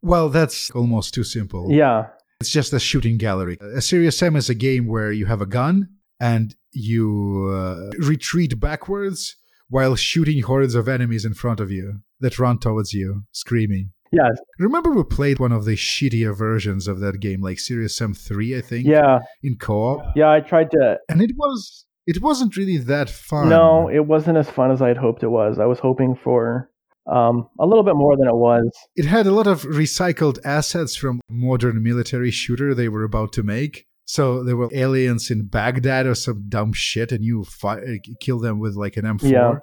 [0.02, 1.68] Well, that's almost too simple.
[1.70, 2.06] Yeah.
[2.40, 3.58] It's just a shooting gallery.
[3.60, 5.88] A Serious Sam is a game where you have a gun
[6.18, 9.36] and you uh, retreat backwards
[9.68, 13.92] while shooting hordes of enemies in front of you that run towards you, screaming.
[14.15, 14.28] Yeah.
[14.59, 18.57] Remember we played one of the shittier versions of that game, like Serious Sam 3,
[18.57, 18.86] I think?
[18.86, 19.19] Yeah.
[19.43, 20.16] In co-op.
[20.16, 23.49] Yeah, I tried to And it was it wasn't really that fun.
[23.49, 25.59] No, it wasn't as fun as I'd hoped it was.
[25.59, 26.70] I was hoping for
[27.11, 28.70] um, a little bit more than it was.
[28.95, 33.43] It had a lot of recycled assets from modern military shooter they were about to
[33.43, 33.86] make.
[34.07, 38.59] So there were aliens in Baghdad or some dumb shit, and you fi- kill them
[38.59, 39.31] with like an M4.
[39.31, 39.55] Yeah.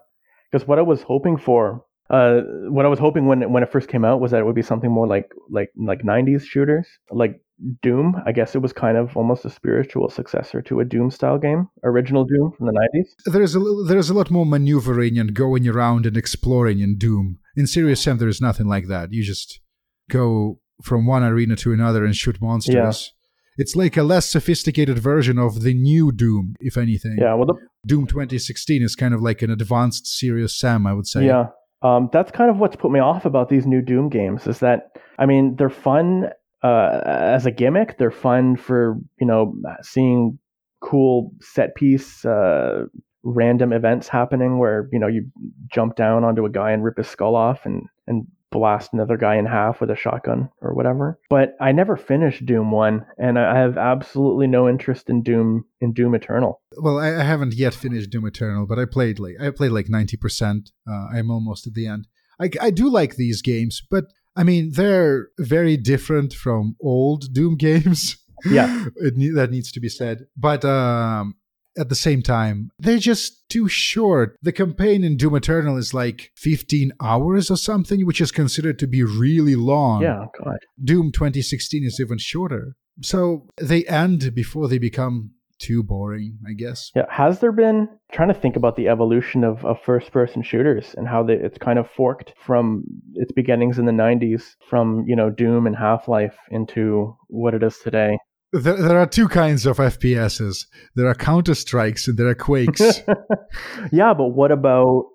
[0.51, 3.71] Because what I was hoping for, uh, what I was hoping when it, when it
[3.71, 6.85] first came out was that it would be something more like like like '90s shooters,
[7.09, 7.39] like
[7.81, 8.17] Doom.
[8.25, 11.69] I guess it was kind of almost a spiritual successor to a Doom style game,
[11.85, 13.31] original Doom from the '90s.
[13.31, 17.39] There's a there's a lot more maneuvering and going around and exploring in Doom.
[17.55, 19.13] In Serious Sam, there's nothing like that.
[19.13, 19.61] You just
[20.09, 23.13] go from one arena to another and shoot monsters.
[23.57, 27.17] It's like a less sophisticated version of the new Doom, if anything.
[27.21, 27.35] Yeah.
[27.35, 27.55] Well, the,
[27.85, 31.25] Doom 2016 is kind of like an advanced Serious Sam, I would say.
[31.25, 31.47] Yeah.
[31.83, 34.97] Um, that's kind of what's put me off about these new Doom games is that,
[35.17, 36.29] I mean, they're fun
[36.63, 37.97] uh, as a gimmick.
[37.97, 40.37] They're fun for, you know, seeing
[40.81, 42.85] cool set piece, uh,
[43.23, 45.25] random events happening where, you know, you
[45.71, 49.37] jump down onto a guy and rip his skull off and, and blast another guy
[49.37, 51.19] in half with a shotgun or whatever.
[51.29, 55.93] But I never finished Doom 1 and I have absolutely no interest in Doom in
[55.93, 56.61] Doom Eternal.
[56.77, 59.87] Well, I, I haven't yet finished Doom Eternal, but I played like I played like
[59.87, 60.71] 90%.
[60.87, 62.07] Uh, I'm almost at the end.
[62.39, 64.05] I, I do like these games, but
[64.35, 68.17] I mean they're very different from old Doom games.
[68.45, 68.85] Yeah.
[68.95, 70.25] it, that needs to be said.
[70.35, 71.35] But um,
[71.81, 74.37] at the same time, they're just too short.
[74.41, 78.87] The campaign in Doom Eternal is like 15 hours or something, which is considered to
[78.87, 80.03] be really long.
[80.03, 80.59] Yeah, God.
[80.81, 82.75] Doom 2016 is even shorter.
[83.01, 86.91] So they end before they become too boring, I guess.
[86.95, 90.95] Yeah, has there been trying to think about the evolution of, of first person shooters
[90.97, 92.83] and how they, it's kind of forked from
[93.13, 97.77] its beginnings in the 90s from, you know, Doom and Half-Life into what it is
[97.77, 98.17] today.
[98.53, 100.65] There, there are two kinds of FPSs.
[100.95, 103.01] There are Counter Strikes and there are Quakes.
[103.91, 105.05] yeah, but what about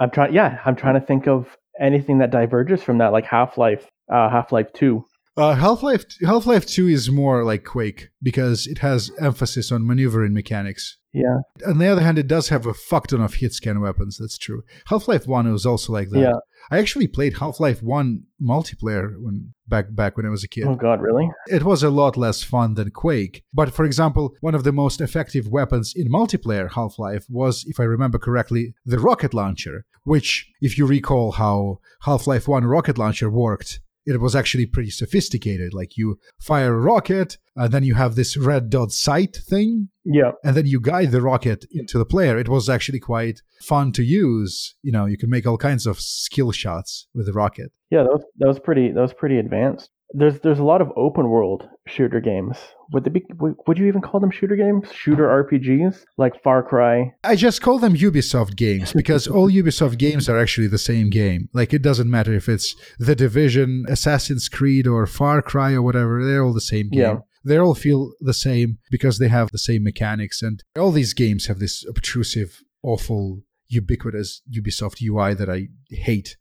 [0.00, 3.86] I'm trying yeah, I'm trying to think of anything that diverges from that like Half-Life,
[4.12, 5.04] uh, Half-Life 2.
[5.36, 10.32] uh, Half-Life Half Life Two is more like Quake because it has emphasis on maneuvering
[10.34, 10.98] mechanics.
[11.12, 11.38] Yeah.
[11.66, 14.18] On the other hand, it does have a fuck ton of hit scan weapons.
[14.18, 14.62] That's true.
[14.86, 16.20] Half Life One was also like that.
[16.20, 16.38] Yeah.
[16.70, 20.64] I actually played Half Life One multiplayer when back back when I was a kid.
[20.66, 21.30] Oh god, really?
[21.48, 23.42] It was a lot less fun than Quake.
[23.52, 27.80] But for example, one of the most effective weapons in multiplayer Half Life was, if
[27.80, 32.98] I remember correctly, the rocket launcher, which, if you recall how Half Life 1 rocket
[32.98, 35.72] launcher worked, it was actually pretty sophisticated.
[35.74, 40.32] Like you fire a rocket, and then you have this red dot sight thing, Yeah.
[40.44, 42.38] and then you guide the rocket into the player.
[42.38, 44.74] It was actually quite fun to use.
[44.82, 47.72] You know, you can make all kinds of skill shots with the rocket.
[47.90, 49.90] Yeah, that was that was pretty that was pretty advanced.
[50.16, 52.56] There's there's a lot of open world shooter games.
[52.92, 53.24] Would they be
[53.66, 54.92] would you even call them shooter games?
[54.92, 57.12] Shooter RPGs like Far Cry.
[57.24, 61.48] I just call them Ubisoft games because all Ubisoft games are actually the same game.
[61.52, 66.24] Like it doesn't matter if it's The Division, Assassin's Creed, or Far Cry or whatever,
[66.24, 67.00] they're all the same game.
[67.00, 67.16] Yeah.
[67.44, 71.46] They all feel the same because they have the same mechanics and all these games
[71.46, 76.36] have this obtrusive, awful, ubiquitous Ubisoft UI that I hate.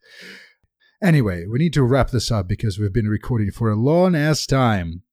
[1.04, 4.48] Anyway, we need to wrap this up because we've been recording for a long ass
[4.48, 5.04] time.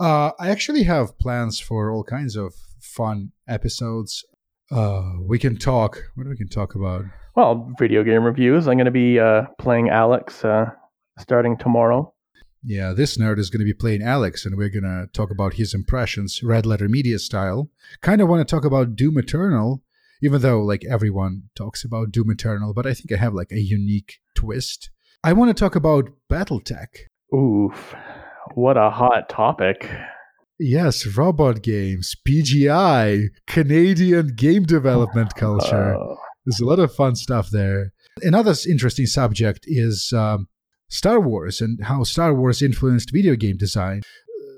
[0.00, 4.24] Uh, I actually have plans for all kinds of fun episodes.
[4.72, 6.02] Uh, we can talk.
[6.16, 7.04] What do we can talk about?
[7.36, 8.66] Well, video game reviews.
[8.66, 10.72] I'm going to be uh, playing Alyx uh,
[11.20, 12.12] starting tomorrow.
[12.64, 15.54] Yeah, this nerd is going to be playing Alyx, and we're going to talk about
[15.54, 17.70] his impressions, Red Letter Media style.
[18.00, 19.80] Kind of want to talk about Doom Eternal,
[20.24, 23.60] even though like everyone talks about Doom Eternal, but I think I have like a
[23.60, 24.90] unique twist.
[25.22, 26.86] I want to talk about BattleTech.
[27.34, 27.94] Oof,
[28.54, 29.90] what a hot topic.
[30.58, 35.94] Yes, robot games, PGI, Canadian game development culture.
[35.94, 36.14] Uh,
[36.46, 37.92] There's a lot of fun stuff there.
[38.22, 40.48] Another interesting subject is um,
[40.88, 44.00] Star Wars and how Star Wars influenced video game design.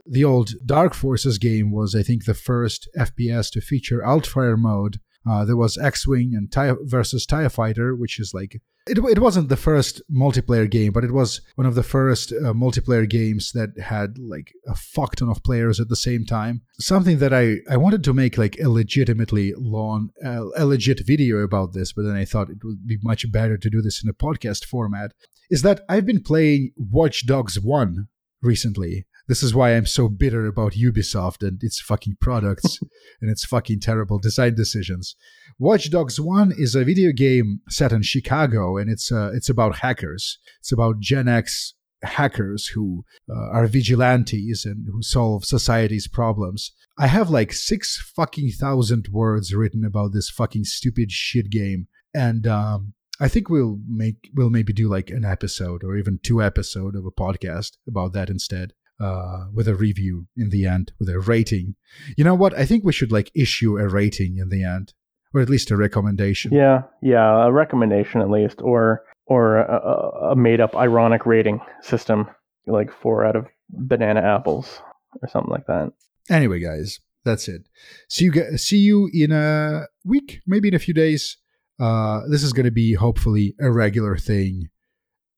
[0.07, 4.99] The old Dark Forces game was, I think, the first FPS to feature Altfire mode.
[5.29, 9.49] Uh, there was X-wing and TIE versus Tie Fighter, which is like it, it wasn't
[9.49, 13.79] the first multiplayer game, but it was one of the first uh, multiplayer games that
[13.79, 16.63] had like a fuck ton of players at the same time.
[16.79, 21.39] Something that I, I wanted to make like a legitimately long, uh, a legit video
[21.39, 24.11] about this, but then I thought it would be much better to do this in
[24.11, 25.13] a podcast format.
[25.51, 28.09] Is that I've been playing Watch Dogs 1
[28.43, 29.07] recently.
[29.28, 32.78] This is why I'm so bitter about Ubisoft and its fucking products
[33.20, 35.15] and its fucking terrible design decisions.
[35.59, 39.78] Watch Dogs 1 is a video game set in Chicago and it's uh, it's about
[39.78, 40.39] hackers.
[40.61, 46.73] It's about Gen X hackers who uh, are vigilantes and who solve society's problems.
[46.99, 52.47] I have like 6 fucking thousand words written about this fucking stupid shit game and
[52.47, 56.97] um I think we'll make we'll maybe do like an episode or even two episode
[56.97, 58.73] of a podcast about that instead
[59.03, 61.74] uh, with a review in the end, with a rating.
[62.16, 62.57] You know what?
[62.57, 64.95] I think we should like issue a rating in the end,
[65.35, 66.53] or at least a recommendation.
[66.53, 72.29] Yeah, yeah, a recommendation at least, or or a, a made up ironic rating system,
[72.66, 74.81] like four out of banana apples
[75.20, 75.93] or something like that.
[76.31, 77.69] Anyway, guys, that's it.
[78.09, 78.57] See you.
[78.57, 81.39] See you in a week, maybe in a few days.
[81.81, 84.69] Uh, this is going to be hopefully a regular thing.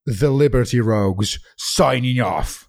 [0.05, 2.69] The Liberty Rogues signing off.